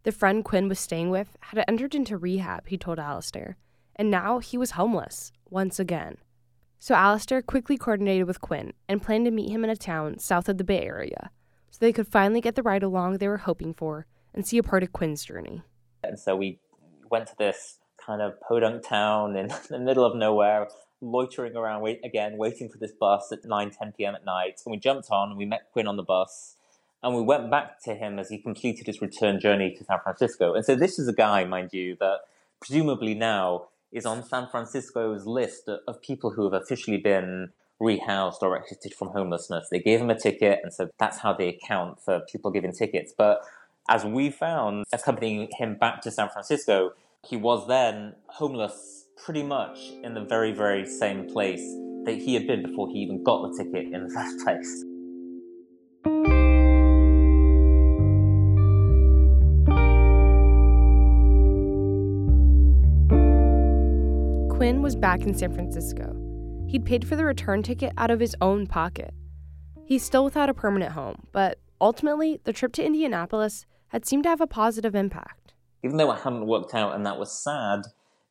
The 0.04 0.12
friend 0.12 0.44
Quinn 0.44 0.68
was 0.68 0.78
staying 0.78 1.10
with 1.10 1.36
had 1.40 1.62
entered 1.68 1.94
into 1.94 2.16
rehab, 2.16 2.68
he 2.68 2.78
told 2.78 2.98
Alastair, 2.98 3.58
and 3.96 4.10
now 4.10 4.38
he 4.38 4.56
was 4.56 4.72
homeless 4.72 5.32
once 5.50 5.78
again. 5.78 6.16
So 6.78 6.94
Alastair 6.94 7.42
quickly 7.42 7.76
coordinated 7.76 8.26
with 8.26 8.40
Quinn 8.40 8.72
and 8.88 9.02
planned 9.02 9.26
to 9.26 9.30
meet 9.30 9.50
him 9.50 9.64
in 9.64 9.70
a 9.70 9.76
town 9.76 10.18
south 10.18 10.48
of 10.48 10.56
the 10.56 10.64
Bay 10.64 10.80
Area 10.80 11.30
so 11.70 11.78
they 11.80 11.92
could 11.92 12.08
finally 12.08 12.40
get 12.40 12.54
the 12.54 12.62
ride 12.62 12.82
along 12.82 13.18
they 13.18 13.28
were 13.28 13.38
hoping 13.38 13.74
for 13.74 14.06
and 14.32 14.46
see 14.46 14.58
a 14.58 14.62
part 14.62 14.82
of 14.82 14.92
Quinn's 14.92 15.24
journey. 15.24 15.62
And 16.02 16.18
so 16.18 16.36
we 16.36 16.60
went 17.10 17.26
to 17.26 17.36
this 17.36 17.78
kind 18.04 18.22
of 18.22 18.40
podunk 18.40 18.86
town 18.86 19.36
in 19.36 19.48
the 19.68 19.78
middle 19.78 20.04
of 20.04 20.16
nowhere, 20.16 20.68
loitering 21.00 21.56
around 21.56 21.82
wait, 21.82 22.00
again, 22.04 22.38
waiting 22.38 22.68
for 22.68 22.78
this 22.78 22.92
bus 22.92 23.32
at 23.32 23.44
9, 23.44 23.70
10 23.70 23.92
p.m. 23.98 24.14
at 24.14 24.24
night. 24.24 24.60
And 24.64 24.70
we 24.70 24.78
jumped 24.78 25.08
on 25.10 25.30
and 25.30 25.36
we 25.36 25.44
met 25.44 25.68
Quinn 25.72 25.86
on 25.86 25.96
the 25.96 26.02
bus 26.02 26.54
and 27.02 27.14
we 27.14 27.22
went 27.22 27.50
back 27.50 27.82
to 27.84 27.94
him 27.94 28.18
as 28.18 28.28
he 28.28 28.38
completed 28.38 28.87
his 28.87 29.00
return 29.00 29.40
journey 29.40 29.74
to 29.76 29.84
San 29.84 29.98
Francisco. 30.02 30.54
And 30.54 30.64
so 30.64 30.74
this 30.74 30.98
is 30.98 31.08
a 31.08 31.12
guy, 31.12 31.44
mind 31.44 31.72
you, 31.72 31.96
that 32.00 32.20
presumably 32.61 33.14
now 33.14 33.68
is 33.92 34.04
on 34.04 34.24
San 34.24 34.48
Francisco's 34.48 35.26
list 35.26 35.68
of 35.87 36.02
people 36.02 36.30
who 36.30 36.44
have 36.44 36.61
officially 36.61 36.98
been 36.98 37.50
rehoused 37.80 38.42
or 38.42 38.56
exited 38.56 38.92
from 38.92 39.08
homelessness. 39.08 39.68
They 39.70 39.78
gave 39.78 40.00
him 40.00 40.11
a 40.11 40.18
ticket, 40.18 40.61
and 40.62 40.72
so 40.72 40.90
that's 40.98 41.18
how 41.18 41.32
they 41.32 41.48
account 41.48 42.00
for 42.00 42.20
people 42.20 42.50
giving 42.50 42.72
tickets. 42.72 43.14
But 43.16 43.42
as 43.88 44.04
we 44.04 44.30
found, 44.30 44.84
accompanying 44.92 45.48
him 45.56 45.76
back 45.76 46.02
to 46.02 46.11
San 46.11 46.28
Francisco, 46.28 46.92
he 47.26 47.37
was 47.37 47.66
then 47.68 48.14
homeless 48.26 49.06
pretty 49.16 49.42
much 49.42 49.78
in 50.02 50.14
the 50.14 50.24
very, 50.24 50.52
very 50.52 50.84
same 50.87 51.28
place 51.28 51.62
that 52.04 52.16
he 52.18 52.34
had 52.34 52.46
been 52.46 52.62
before 52.62 52.88
he 52.88 52.98
even 52.98 53.22
got 53.22 53.42
the 53.42 53.62
ticket 53.62 53.92
in 53.92 54.06
the 54.06 54.11
first 54.14 54.38
place. 54.44 54.84
Quinn 64.59 64.83
was 64.83 64.97
back 64.97 65.21
in 65.21 65.33
San 65.35 65.55
Francisco. 65.55 66.16
He'd 66.66 66.85
paid 66.85 67.07
for 67.07 67.14
the 67.14 67.25
return 67.25 67.62
ticket 67.62 67.92
out 67.97 68.11
of 68.11 68.18
his 68.18 68.35
own 68.40 68.66
pocket. 68.66 69.14
He's 69.85 70.03
still 70.03 70.25
without 70.25 70.51
a 70.51 70.53
permanent 70.53 70.94
home, 70.94 71.29
but 71.31 71.61
ultimately, 71.81 72.40
the 72.42 72.53
trip 72.53 72.73
to 72.73 72.85
Indianapolis 72.85 73.66
had 73.90 74.05
seemed 74.05 74.25
to 74.25 74.31
have 74.31 74.40
a 74.40 74.49
positive 74.49 74.97
impact. 74.97 75.55
Even 75.85 75.97
though 75.97 76.11
it 76.11 76.23
hadn't 76.23 76.49
worked 76.49 76.75
out 76.75 76.97
and 76.97 77.07
that 77.07 77.21
was 77.21 77.31
sad, 77.31 77.83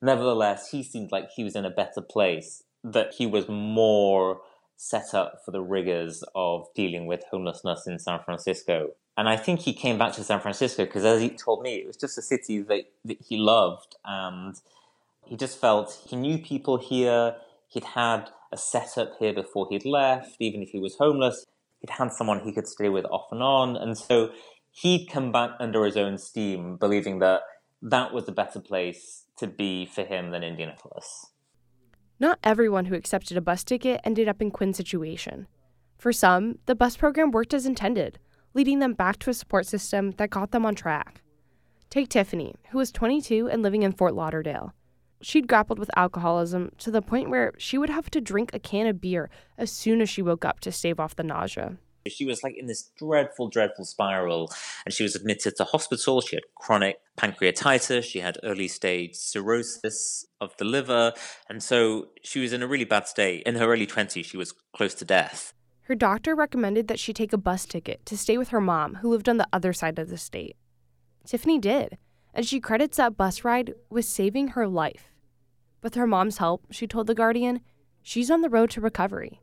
nevertheless, 0.02 0.70
he 0.70 0.84
seemed 0.84 1.13
like 1.13 1.30
he 1.34 1.46
was 1.46 1.56
in 1.56 1.63
a 1.63 1.70
better 1.70 2.02
place, 2.02 2.66
that 2.84 3.13
he 3.13 3.26
was 3.26 3.48
more 3.48 4.42
set 4.76 5.13
up 5.13 5.46
for 5.46 5.52
the 5.52 5.62
rigors 5.62 6.26
of 6.36 6.68
dealing 6.76 7.08
with 7.08 7.24
homelessness 7.32 7.88
in 7.88 8.00
San 8.00 8.20
Francisco. 8.26 8.90
And 9.16 9.30
I 9.30 9.38
think 9.38 9.62
he 9.62 9.72
came 9.72 9.98
back 9.98 10.12
to 10.16 10.26
San 10.26 10.42
Francisco 10.42 10.84
because, 10.84 11.06
as 11.06 11.22
he 11.22 11.30
told 11.30 11.62
me, 11.62 11.76
it 11.76 11.88
was 11.88 11.96
just 11.96 12.18
a 12.18 12.22
city 12.22 12.60
that, 12.63 12.84
that 13.06 13.18
he 13.22 13.38
loved. 13.38 13.96
And 14.04 14.60
he 15.28 15.36
just 15.36 15.60
felt 15.60 16.02
he 16.08 16.16
knew 16.16 16.38
people 16.38 16.78
here. 16.78 17.36
He'd 17.68 17.84
had 17.84 18.30
a 18.52 18.58
setup 18.58 19.13
here 19.20 19.34
before 19.34 19.68
he'd 19.70 19.86
left, 19.86 20.36
even 20.40 20.62
if 20.62 20.70
he 20.70 20.80
was 20.80 20.96
homeless. 20.98 21.46
He'd 21.80 21.90
had 21.90 22.12
someone 22.13 22.40
he 22.40 22.54
could 22.54 22.68
stay 22.68 22.90
with 22.90 23.06
off 23.06 23.28
and 23.32 23.44
on. 23.44 23.76
And 23.76 23.98
so 23.98 24.32
he'd 24.72 25.08
come 25.08 25.32
back 25.32 25.52
under 25.60 25.86
his 25.86 25.98
own 25.98 26.18
steam, 26.18 26.78
believing 26.78 27.20
that 27.20 27.42
that 27.82 28.13
was 28.13 28.28
a 28.28 28.32
better 28.32 28.60
place 28.60 29.26
to 29.38 29.48
be 29.48 29.86
for 29.86 30.04
him 30.04 30.32
than 30.32 30.44
Indianapolis. 30.44 31.28
Not 32.20 32.40
everyone 32.44 32.86
who 32.86 32.96
accepted 32.96 33.38
a 33.38 33.42
bus 33.42 33.63
ticket 33.63 34.02
ended 34.04 34.28
up 34.28 34.42
in 34.42 34.50
Quinn's 34.50 34.78
situation. 34.78 35.48
For 35.98 36.12
some, 36.12 36.60
the 36.66 36.76
bus 36.76 36.98
program 36.98 37.32
worked 37.32 37.54
as 37.54 37.66
intended, 37.66 38.18
leading 38.54 38.80
them 38.80 38.94
back 38.94 39.20
to 39.20 39.30
a 39.30 39.34
support 39.34 39.68
system 39.68 40.12
that 40.12 40.32
got 40.32 40.52
them 40.52 40.66
on 40.66 40.74
track. 40.74 41.22
Take 41.90 42.10
Tiffany, 42.10 42.56
who 42.72 42.80
was 42.80 42.92
22 42.92 43.48
and 43.50 43.62
living 43.62 43.84
in 43.84 43.92
Fort 43.92 44.13
Lauderdale. 44.13 44.74
She'd 45.21 45.47
grappled 45.47 45.80
with 45.80 45.89
alcoholism 45.95 46.71
to 46.77 46.91
the 46.91 47.01
point 47.01 47.30
where 47.30 47.53
she 47.58 47.77
would 47.77 47.89
have 47.89 48.10
to 48.12 48.21
drink 48.21 48.51
a 48.53 48.60
can 48.60 48.88
of 48.88 49.01
beer 49.01 49.30
as 49.58 49.71
soon 49.71 50.01
as 50.01 50.10
she 50.10 50.21
woke 50.21 50.45
up 50.45 50.60
to 50.62 50.71
stave 50.71 50.99
off 50.99 51.15
the 51.15 51.23
nausea. 51.23 51.77
She 52.08 52.25
was 52.25 52.43
like 52.43 52.56
in 52.58 52.67
this 52.67 52.91
dreadful, 52.97 53.49
dreadful 53.49 53.84
spiral, 53.84 54.51
and 54.86 54.93
she 54.93 55.03
was 55.03 55.15
admitted 55.15 55.58
to 55.58 55.65
hospital. 55.65 56.21
She 56.21 56.38
had 56.38 56.43
chronic 56.56 56.99
pancreatitis, 57.17 58.03
she 58.03 58.19
had 58.19 58.38
early 58.43 58.67
stage 58.67 59.15
cirrhosis 59.15 60.25
of 60.39 60.56
the 60.58 60.65
liver, 60.65 61.13
and 61.49 61.62
so 61.62 62.08
she 62.23 62.39
was 62.39 62.53
in 62.53 62.63
a 62.63 62.67
really 62.67 62.86
bad 62.86 63.08
state. 63.08 63.43
In 63.43 63.56
her 63.56 63.65
early 63.65 63.88
20s, 63.88 64.23
she 64.23 64.38
was 64.38 64.53
close 64.73 64.93
to 64.95 65.06
death. 65.06 65.53
Her 65.82 65.95
doctor 65.95 66.36
recommended 66.36 66.88
that 66.88 66.99
she 66.99 67.13
take 67.13 67.34
a 67.34 67.38
bus 67.38 67.65
ticket 67.65 68.06
to 68.06 68.17
stay 68.17 68.38
with 68.38 68.49
her 68.49 68.62
mom, 68.62 68.95
who 68.95 69.10
lived 69.10 69.27
on 69.27 69.38
the 69.38 69.47
other 69.51 69.73
side 69.73 69.97
of 69.99 70.10
the 70.10 70.17
state. 70.17 70.56
Tiffany 71.25 71.60
did, 71.60 71.97
and 72.38 72.45
she 72.45 72.60
credits 72.60 72.97
that 72.97 73.17
bus 73.17 73.43
ride 73.43 73.73
with 73.89 74.06
saving 74.06 74.50
her 74.50 74.67
life. 74.67 75.12
With 75.82 75.95
her 75.95 76.06
mom's 76.06 76.38
help, 76.38 76.67
she 76.69 76.86
told 76.86 77.08
The 77.08 77.15
Guardian, 77.15 77.62
she's 78.04 78.30
on 78.30 78.41
the 78.41 78.50
road 78.50 78.69
to 78.71 78.82
recovery. 78.82 79.41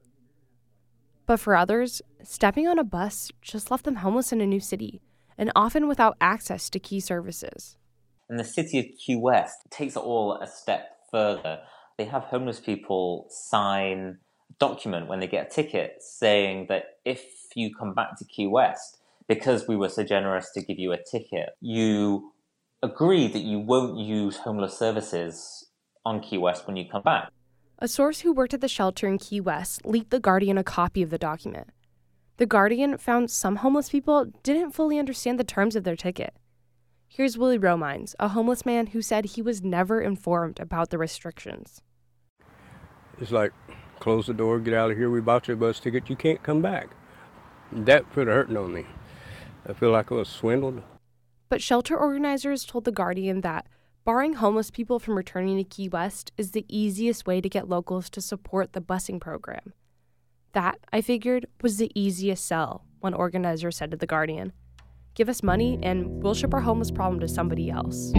But 1.26 1.40
for 1.40 1.57
others, 1.57 2.02
stepping 2.22 2.68
on 2.68 2.78
a 2.78 2.85
bus 2.85 3.33
just 3.42 3.68
left 3.68 3.85
them 3.85 3.96
homeless 3.96 4.30
in 4.30 4.40
a 4.40 4.46
new 4.46 4.61
city 4.61 5.02
and 5.37 5.50
often 5.57 5.88
without 5.88 6.16
access 6.20 6.70
to 6.70 6.78
key 6.78 7.00
services. 7.00 7.76
And 8.28 8.38
the 8.38 8.44
city 8.44 8.78
of 8.78 8.87
Key 9.04 9.16
West 9.16 9.57
takes 9.70 9.96
it 9.96 10.00
all 10.00 10.38
a 10.40 10.46
step 10.46 10.90
further. 11.11 11.62
They 11.98 12.04
have 12.04 12.22
homeless 12.22 12.61
people 12.61 13.26
sign 13.28 14.18
a 14.50 14.54
document 14.61 15.09
when 15.09 15.18
they 15.18 15.26
get 15.26 15.48
a 15.48 15.50
ticket 15.50 15.96
saying 16.00 16.66
that 16.68 16.85
if 17.04 17.24
you 17.57 17.74
come 17.74 17.92
back 17.92 18.16
to 18.18 18.24
Key 18.24 18.46
West, 18.46 18.98
because 19.26 19.66
we 19.66 19.74
were 19.74 19.88
so 19.88 20.04
generous 20.04 20.52
to 20.52 20.62
give 20.62 20.78
you 20.78 20.92
a 20.92 20.98
ticket, 21.11 21.50
you 21.61 22.30
agree 22.85 23.29
that 23.29 23.42
you 23.42 23.59
won't 23.59 23.99
use 23.99 24.37
homeless 24.37 24.79
services 24.79 25.66
on 26.05 26.20
Key 26.20 26.37
West 26.37 26.66
when 26.66 26.77
you 26.77 26.85
come 26.88 27.03
back. 27.03 27.31
A 27.79 27.88
source 27.88 28.20
who 28.20 28.33
worked 28.33 28.55
at 28.55 28.61
the 28.61 28.68
shelter 28.68 29.09
in 29.09 29.18
Key 29.18 29.40
West 29.40 29.87
leaked 29.87 30.11
The 30.11 30.20
Guardian 30.20 30.59
a 30.59 30.64
copy 30.64 31.03
of 31.03 31.09
the 31.11 31.18
document. 31.18 31.70
The 32.37 32.47
Guardian 32.47 32.99
found 32.99 33.31
some 33.31 33.57
homeless 33.57 33.88
people 33.88 34.27
didn't 34.42 34.73
fully 34.73 34.99
understand 34.99 35.40
the 35.40 35.44
terms 35.44 35.75
of 35.77 35.85
their 35.85 35.97
ticket. 35.97 36.35
Here's 37.09 37.38
Willie 37.38 37.59
Romines, 37.59 38.14
a 38.20 38.29
homeless 38.29 38.66
man 38.66 38.88
who 38.88 39.01
said 39.01 39.25
he 39.25 39.42
was 39.42 39.62
never 39.62 40.01
informed 40.01 40.61
about 40.61 40.90
the 40.90 40.99
restrictions. 40.99 41.81
It's 43.18 43.31
like, 43.31 43.53
close 43.99 44.27
the 44.27 44.35
door, 44.35 44.59
get 44.59 44.75
out 44.75 44.90
of 44.90 44.99
here, 44.99 45.09
we 45.09 45.20
bought 45.20 45.49
you 45.49 45.55
a 45.55 45.57
bus 45.57 45.81
ticket, 45.81 46.11
you 46.11 46.16
can't 46.16 46.42
come 46.42 46.61
back. 46.61 46.88
That 47.73 48.11
put 48.12 48.29
a 48.29 48.33
hurting 48.33 48.57
on 48.57 48.75
me. 48.75 48.85
I 49.66 49.73
feel 49.73 49.90
like 49.90 50.12
I 50.12 50.16
was 50.16 50.29
swindled. 50.29 50.83
But 51.54 51.62
shelter 51.62 51.96
organizers 51.96 52.64
told 52.64 52.84
The 52.84 52.90
Guardian 52.90 53.42
that 53.42 53.68
barring 54.04 54.32
homeless 54.32 54.72
people 54.72 54.98
from 54.98 55.16
returning 55.16 55.56
to 55.56 55.62
Key 55.62 55.88
West 55.88 56.32
is 56.36 56.50
the 56.50 56.66
easiest 56.68 57.28
way 57.28 57.40
to 57.40 57.48
get 57.48 57.68
locals 57.68 58.10
to 58.10 58.20
support 58.20 58.72
the 58.72 58.80
busing 58.80 59.20
program. 59.20 59.72
That, 60.52 60.80
I 60.92 61.00
figured, 61.00 61.46
was 61.62 61.76
the 61.76 61.92
easiest 61.94 62.44
sell, 62.44 62.86
one 62.98 63.14
organizer 63.14 63.70
said 63.70 63.92
to 63.92 63.96
The 63.96 64.04
Guardian. 64.04 64.52
Give 65.14 65.28
us 65.28 65.44
money 65.44 65.78
and 65.80 66.24
we'll 66.24 66.34
ship 66.34 66.52
our 66.52 66.60
homeless 66.60 66.90
problem 66.90 67.20
to 67.20 67.28
somebody 67.28 67.70
else. 67.70 68.12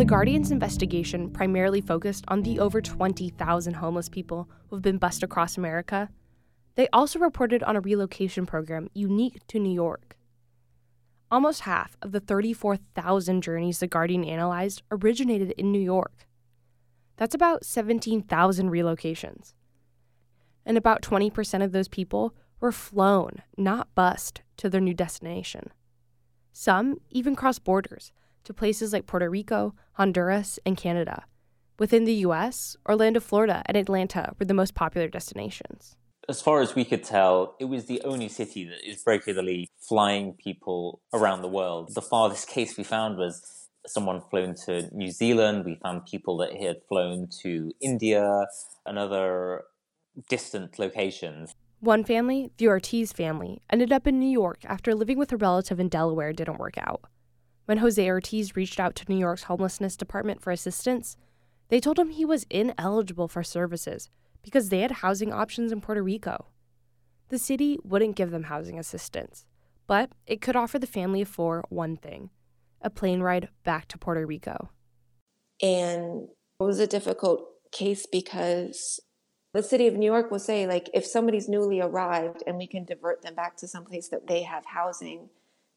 The 0.00 0.06
Guardian's 0.06 0.50
investigation 0.50 1.28
primarily 1.28 1.82
focused 1.82 2.24
on 2.28 2.40
the 2.40 2.58
over 2.58 2.80
20,000 2.80 3.74
homeless 3.74 4.08
people 4.08 4.48
who 4.66 4.76
have 4.76 4.82
been 4.82 4.96
bussed 4.96 5.22
across 5.22 5.58
America, 5.58 6.08
they 6.74 6.88
also 6.90 7.18
reported 7.18 7.62
on 7.64 7.76
a 7.76 7.82
relocation 7.82 8.46
program 8.46 8.88
unique 8.94 9.46
to 9.46 9.58
New 9.58 9.70
York. 9.70 10.16
Almost 11.30 11.60
half 11.60 11.98
of 12.00 12.12
the 12.12 12.20
34,000 12.20 13.42
journeys 13.42 13.80
the 13.80 13.86
Guardian 13.86 14.24
analyzed 14.24 14.80
originated 14.90 15.50
in 15.58 15.70
New 15.70 15.78
York. 15.78 16.26
That's 17.18 17.34
about 17.34 17.66
17,000 17.66 18.70
relocations. 18.70 19.52
And 20.64 20.78
about 20.78 21.02
20% 21.02 21.62
of 21.62 21.72
those 21.72 21.88
people 21.88 22.34
were 22.58 22.72
flown, 22.72 23.42
not 23.58 23.94
bused, 23.94 24.40
to 24.56 24.70
their 24.70 24.80
new 24.80 24.94
destination. 24.94 25.68
Some 26.54 27.02
even 27.10 27.36
crossed 27.36 27.64
borders 27.64 28.12
to 28.44 28.54
places 28.54 28.92
like 28.92 29.06
Puerto 29.06 29.28
Rico, 29.28 29.74
Honduras, 29.92 30.58
and 30.64 30.76
Canada. 30.76 31.24
Within 31.78 32.04
the 32.04 32.14
US, 32.26 32.76
Orlando, 32.88 33.20
Florida, 33.20 33.62
and 33.66 33.76
Atlanta 33.76 34.34
were 34.38 34.46
the 34.46 34.54
most 34.54 34.74
popular 34.74 35.08
destinations. 35.08 35.96
As 36.28 36.42
far 36.42 36.60
as 36.60 36.74
we 36.74 36.84
could 36.84 37.02
tell, 37.02 37.56
it 37.58 37.64
was 37.64 37.86
the 37.86 38.02
only 38.02 38.28
city 38.28 38.64
that 38.64 38.88
is 38.88 39.02
regularly 39.06 39.70
flying 39.78 40.34
people 40.34 41.00
around 41.12 41.42
the 41.42 41.48
world. 41.48 41.94
The 41.94 42.02
farthest 42.02 42.48
case 42.48 42.76
we 42.76 42.84
found 42.84 43.16
was 43.16 43.68
someone 43.86 44.20
flown 44.30 44.54
to 44.66 44.94
New 44.94 45.10
Zealand. 45.10 45.64
We 45.64 45.76
found 45.82 46.06
people 46.06 46.36
that 46.38 46.54
had 46.54 46.82
flown 46.88 47.28
to 47.42 47.72
India 47.80 48.46
and 48.86 48.98
other 48.98 49.64
distant 50.28 50.78
locations. 50.78 51.54
One 51.80 52.04
family, 52.04 52.52
the 52.58 52.68
Ortiz 52.68 53.12
family, 53.12 53.62
ended 53.70 53.90
up 53.90 54.06
in 54.06 54.20
New 54.20 54.28
York 54.28 54.58
after 54.64 54.94
living 54.94 55.18
with 55.18 55.32
a 55.32 55.36
relative 55.38 55.80
in 55.80 55.88
Delaware 55.88 56.34
didn't 56.34 56.58
work 56.58 56.76
out. 56.76 57.00
When 57.70 57.78
Jose 57.78 58.04
Ortiz 58.04 58.56
reached 58.56 58.80
out 58.80 58.96
to 58.96 59.04
New 59.08 59.16
York's 59.16 59.44
homelessness 59.44 59.96
department 59.96 60.42
for 60.42 60.50
assistance, 60.50 61.16
they 61.68 61.78
told 61.78 62.00
him 62.00 62.10
he 62.10 62.24
was 62.24 62.44
ineligible 62.50 63.28
for 63.28 63.44
services 63.44 64.10
because 64.42 64.70
they 64.70 64.80
had 64.80 64.90
housing 64.90 65.32
options 65.32 65.70
in 65.70 65.80
Puerto 65.80 66.02
Rico. 66.02 66.46
The 67.28 67.38
city 67.38 67.78
wouldn't 67.84 68.16
give 68.16 68.32
them 68.32 68.42
housing 68.42 68.76
assistance, 68.76 69.44
but 69.86 70.10
it 70.26 70.40
could 70.40 70.56
offer 70.56 70.80
the 70.80 70.86
family 70.88 71.22
of 71.22 71.28
four 71.28 71.64
one 71.68 71.96
thing 71.96 72.30
a 72.82 72.90
plane 72.90 73.20
ride 73.20 73.50
back 73.62 73.86
to 73.86 73.98
Puerto 73.98 74.26
Rico. 74.26 74.70
And 75.62 76.26
it 76.58 76.64
was 76.64 76.80
a 76.80 76.88
difficult 76.88 77.44
case 77.70 78.04
because 78.04 78.98
the 79.54 79.62
city 79.62 79.86
of 79.86 79.94
New 79.94 80.06
York 80.06 80.32
will 80.32 80.40
say, 80.40 80.66
like, 80.66 80.90
if 80.92 81.06
somebody's 81.06 81.48
newly 81.48 81.80
arrived 81.80 82.42
and 82.48 82.56
we 82.56 82.66
can 82.66 82.84
divert 82.84 83.22
them 83.22 83.36
back 83.36 83.56
to 83.58 83.68
some 83.68 83.84
place 83.84 84.08
that 84.08 84.26
they 84.26 84.42
have 84.42 84.64
housing, 84.66 85.28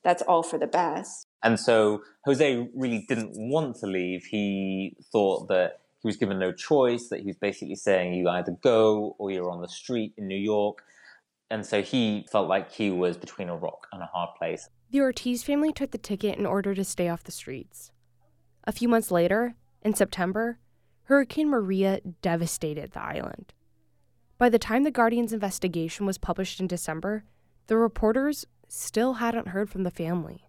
that's 0.04 0.24
all 0.24 0.42
for 0.42 0.58
the 0.58 0.66
best. 0.66 1.28
And 1.44 1.60
so 1.60 2.04
Jose 2.26 2.70
really 2.74 3.06
didn't 3.08 3.34
want 3.36 3.76
to 3.78 3.86
leave. 3.86 4.24
He 4.24 4.96
thought 5.12 5.50
that 5.50 5.82
he 6.02 6.08
was 6.08 6.18
given 6.18 6.40
no 6.40 6.52
choice, 6.52 7.10
that 7.10 7.20
he 7.20 7.28
was 7.28 7.38
basically 7.38 7.76
saying 7.76 8.14
you 8.14 8.30
either 8.30 8.58
go 8.64 9.16
or 9.20 9.32
you're 9.32 9.50
on 9.50 9.62
the 9.62 9.68
street 9.68 10.14
in 10.18 10.28
New 10.28 10.38
York. 10.38 10.84
And 11.52 11.66
so 11.66 11.82
he 11.82 12.26
felt 12.32 12.48
like 12.48 12.72
he 12.72 12.90
was 12.90 13.18
between 13.18 13.50
a 13.50 13.56
rock 13.56 13.88
and 13.92 14.02
a 14.02 14.06
hard 14.06 14.30
place. 14.38 14.70
The 14.90 15.02
Ortiz 15.02 15.44
family 15.44 15.72
took 15.74 15.92
the 15.92 15.98
ticket 15.98 16.38
in 16.38 16.46
order 16.46 16.74
to 16.74 16.84
stay 16.84 17.10
off 17.10 17.24
the 17.24 17.32
streets. 17.32 17.92
A 18.66 18.72
few 18.72 18.88
months 18.88 19.12
later, 19.12 19.56
in 19.82 19.94
September, 19.94 20.60
Hurricane 21.04 21.50
Maria 21.50 22.00
devastated 22.22 22.92
the 22.92 23.02
island. 23.02 23.54
By 24.38 24.50
the 24.50 24.60
time 24.60 24.84
the 24.84 24.92
Guardian's 24.92 25.34
investigation 25.34 26.06
was 26.06 26.18
published 26.18 26.60
in 26.60 26.68
December, 26.68 27.26
the 27.68 27.78
reporters 27.78 28.46
still 28.68 29.16
hadn't 29.16 29.50
heard 29.50 29.70
from 29.70 29.84
the 29.84 29.92
family. 29.92 30.48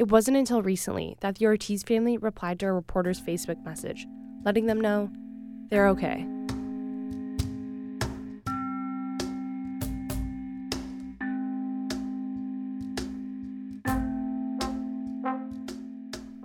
It 0.00 0.08
wasn't 0.08 0.38
until 0.38 0.62
recently 0.62 1.18
that 1.20 1.34
the 1.34 1.44
Ortiz 1.44 1.82
family 1.82 2.16
replied 2.16 2.58
to 2.60 2.66
a 2.68 2.72
reporter's 2.72 3.20
Facebook 3.20 3.62
message, 3.66 4.06
letting 4.46 4.64
them 4.64 4.80
know 4.80 5.10
they're 5.68 5.88
okay. 5.88 6.26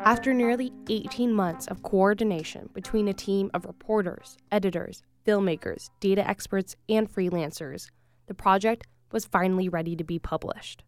After 0.02 0.34
nearly 0.34 0.74
18 0.90 1.32
months 1.32 1.68
of 1.68 1.82
coordination 1.82 2.70
between 2.74 3.08
a 3.08 3.14
team 3.14 3.50
of 3.54 3.64
reporters, 3.64 4.36
editors, 4.52 5.02
filmmakers, 5.26 5.90
data 6.02 6.28
experts, 6.28 6.76
and 6.90 7.10
freelancers, 7.10 7.90
the 8.28 8.34
project 8.34 8.86
was 9.14 9.24
finally 9.24 9.70
ready 9.70 9.96
to 9.96 10.04
be 10.04 10.20
published. 10.20 10.84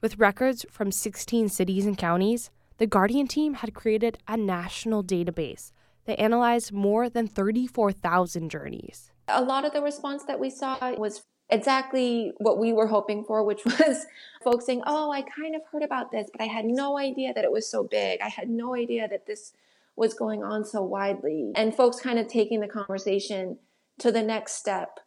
With 0.00 0.18
records 0.18 0.64
from 0.70 0.92
16 0.92 1.48
cities 1.48 1.84
and 1.84 1.98
counties, 1.98 2.50
the 2.76 2.86
Guardian 2.86 3.26
team 3.26 3.54
had 3.54 3.74
created 3.74 4.18
a 4.28 4.36
national 4.36 5.02
database 5.02 5.72
that 6.04 6.20
analyzed 6.20 6.72
more 6.72 7.10
than 7.10 7.26
34,000 7.26 8.48
journeys. 8.48 9.10
A 9.26 9.42
lot 9.42 9.64
of 9.64 9.72
the 9.72 9.82
response 9.82 10.22
that 10.24 10.38
we 10.38 10.50
saw 10.50 10.94
was 10.94 11.24
exactly 11.50 12.32
what 12.38 12.58
we 12.58 12.72
were 12.72 12.86
hoping 12.86 13.24
for, 13.24 13.42
which 13.42 13.64
was 13.64 14.06
folks 14.44 14.66
saying, 14.66 14.82
Oh, 14.86 15.10
I 15.10 15.22
kind 15.22 15.56
of 15.56 15.62
heard 15.72 15.82
about 15.82 16.12
this, 16.12 16.28
but 16.30 16.40
I 16.40 16.46
had 16.46 16.64
no 16.64 16.96
idea 16.96 17.34
that 17.34 17.44
it 17.44 17.50
was 17.50 17.68
so 17.68 17.82
big. 17.82 18.20
I 18.20 18.28
had 18.28 18.48
no 18.48 18.76
idea 18.76 19.08
that 19.08 19.26
this 19.26 19.52
was 19.96 20.14
going 20.14 20.44
on 20.44 20.64
so 20.64 20.80
widely. 20.80 21.50
And 21.56 21.74
folks 21.74 21.98
kind 21.98 22.20
of 22.20 22.28
taking 22.28 22.60
the 22.60 22.68
conversation 22.68 23.58
to 23.98 24.12
the 24.12 24.22
next 24.22 24.52
step, 24.52 25.00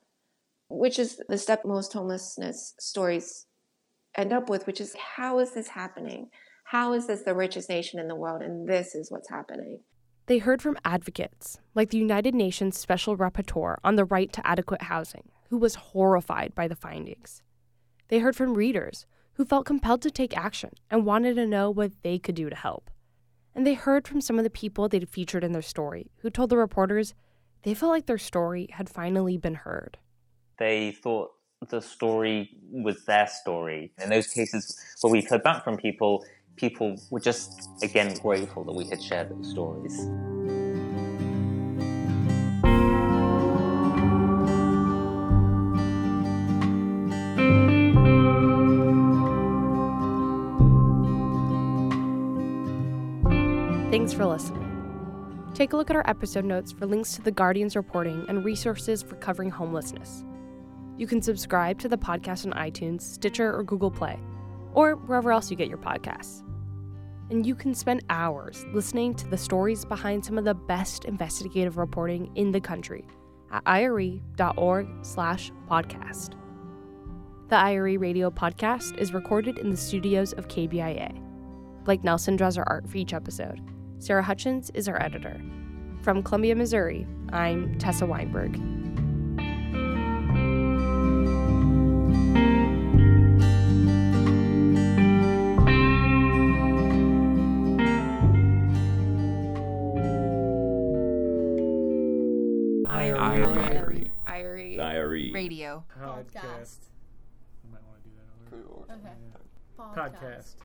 which 0.67 0.99
is 0.99 1.21
the 1.29 1.37
step 1.37 1.63
most 1.63 1.93
homelessness 1.93 2.73
stories 2.77 3.45
end 4.15 4.33
up 4.33 4.49
with, 4.49 4.67
which 4.67 4.81
is 4.81 4.95
how 4.95 5.39
is 5.39 5.51
this 5.51 5.69
happening? 5.69 6.29
How 6.65 6.93
is 6.93 7.07
this 7.07 7.23
the 7.23 7.35
richest 7.35 7.69
nation 7.69 7.99
in 7.99 8.07
the 8.07 8.15
world? 8.15 8.41
And 8.41 8.67
this 8.67 8.95
is 8.95 9.11
what's 9.11 9.29
happening. 9.29 9.79
They 10.27 10.37
heard 10.37 10.61
from 10.61 10.77
advocates, 10.85 11.59
like 11.75 11.89
the 11.89 11.97
United 11.97 12.33
Nations 12.33 12.77
Special 12.77 13.17
Rapporteur 13.17 13.77
on 13.83 13.95
the 13.95 14.05
right 14.05 14.31
to 14.33 14.47
adequate 14.47 14.83
housing, 14.83 15.29
who 15.49 15.57
was 15.57 15.75
horrified 15.75 16.55
by 16.55 16.67
the 16.67 16.75
findings. 16.75 17.41
They 18.07 18.19
heard 18.19 18.35
from 18.35 18.53
readers, 18.53 19.05
who 19.33 19.45
felt 19.45 19.65
compelled 19.65 20.01
to 20.03 20.11
take 20.11 20.37
action 20.37 20.71
and 20.89 21.05
wanted 21.05 21.35
to 21.35 21.47
know 21.47 21.69
what 21.69 21.91
they 22.03 22.19
could 22.19 22.35
do 22.35 22.49
to 22.49 22.55
help. 22.55 22.89
And 23.53 23.67
they 23.67 23.73
heard 23.73 24.07
from 24.07 24.21
some 24.21 24.37
of 24.37 24.43
the 24.43 24.49
people 24.49 24.87
they'd 24.87 25.09
featured 25.09 25.43
in 25.43 25.51
their 25.51 25.61
story, 25.61 26.11
who 26.17 26.29
told 26.29 26.49
the 26.49 26.57
reporters 26.57 27.13
they 27.63 27.73
felt 27.73 27.91
like 27.91 28.05
their 28.05 28.17
story 28.17 28.69
had 28.71 28.89
finally 28.89 29.37
been 29.37 29.55
heard. 29.55 29.97
They 30.57 30.91
thought 30.91 31.31
the 31.69 31.81
story 31.81 32.49
was 32.71 33.05
their 33.05 33.27
story. 33.27 33.91
In 34.01 34.09
those 34.09 34.27
cases 34.27 34.79
where 35.01 35.11
we've 35.11 35.29
heard 35.29 35.43
back 35.43 35.63
from 35.63 35.77
people, 35.77 36.25
people 36.55 36.99
were 37.11 37.19
just, 37.19 37.69
again, 37.83 38.15
grateful 38.15 38.63
that 38.63 38.73
we 38.73 38.87
had 38.87 39.01
shared 39.01 39.29
those 39.29 39.51
stories. 39.51 39.95
Thanks 53.91 54.13
for 54.13 54.25
listening. 54.25 54.67
Take 55.53 55.73
a 55.73 55.77
look 55.77 55.89
at 55.91 55.95
our 55.95 56.09
episode 56.09 56.45
notes 56.45 56.71
for 56.71 56.87
links 56.87 57.13
to 57.15 57.21
the 57.21 57.31
Guardian's 57.31 57.75
reporting 57.75 58.25
and 58.29 58.43
resources 58.43 59.03
for 59.03 59.15
covering 59.17 59.51
homelessness. 59.51 60.23
You 61.01 61.07
can 61.07 61.19
subscribe 61.19 61.79
to 61.79 61.89
the 61.89 61.97
podcast 61.97 62.45
on 62.45 62.53
iTunes, 62.53 63.01
Stitcher, 63.01 63.57
or 63.57 63.63
Google 63.63 63.89
Play, 63.89 64.19
or 64.75 64.97
wherever 64.97 65.31
else 65.31 65.49
you 65.49 65.57
get 65.57 65.67
your 65.67 65.79
podcasts. 65.79 66.43
And 67.31 67.43
you 67.43 67.55
can 67.55 67.73
spend 67.73 68.05
hours 68.11 68.67
listening 68.71 69.15
to 69.15 69.27
the 69.27 69.35
stories 69.35 69.83
behind 69.83 70.23
some 70.23 70.37
of 70.37 70.45
the 70.45 70.53
best 70.53 71.05
investigative 71.05 71.79
reporting 71.79 72.29
in 72.35 72.51
the 72.51 72.61
country 72.61 73.03
at 73.51 73.63
ire.org 73.65 74.87
slash 75.01 75.51
podcast. 75.67 76.35
The 77.49 77.55
IRE 77.55 77.97
Radio 77.97 78.29
podcast 78.29 78.95
is 78.99 79.11
recorded 79.11 79.57
in 79.57 79.71
the 79.71 79.77
studios 79.77 80.33
of 80.33 80.49
KBIA. 80.49 81.19
Blake 81.83 82.03
Nelson 82.03 82.35
draws 82.35 82.59
our 82.59 82.69
art 82.69 82.87
for 82.87 82.97
each 82.97 83.15
episode. 83.15 83.59
Sarah 83.97 84.21
Hutchins 84.21 84.69
is 84.75 84.87
our 84.87 85.01
editor. 85.01 85.41
From 86.03 86.21
Columbia, 86.21 86.55
Missouri, 86.55 87.07
I'm 87.31 87.75
Tessa 87.79 88.05
Weinberg. 88.05 88.80
Radio. 105.71 105.85
Podcast. 105.97 106.79
You 107.63 107.71
might 107.71 107.83
want 107.83 108.03
to 108.03 108.09
do 108.09 108.15
that 108.17 108.55
over. 108.55 108.93
Okay. 108.93 109.15
Podcast. 109.79 110.55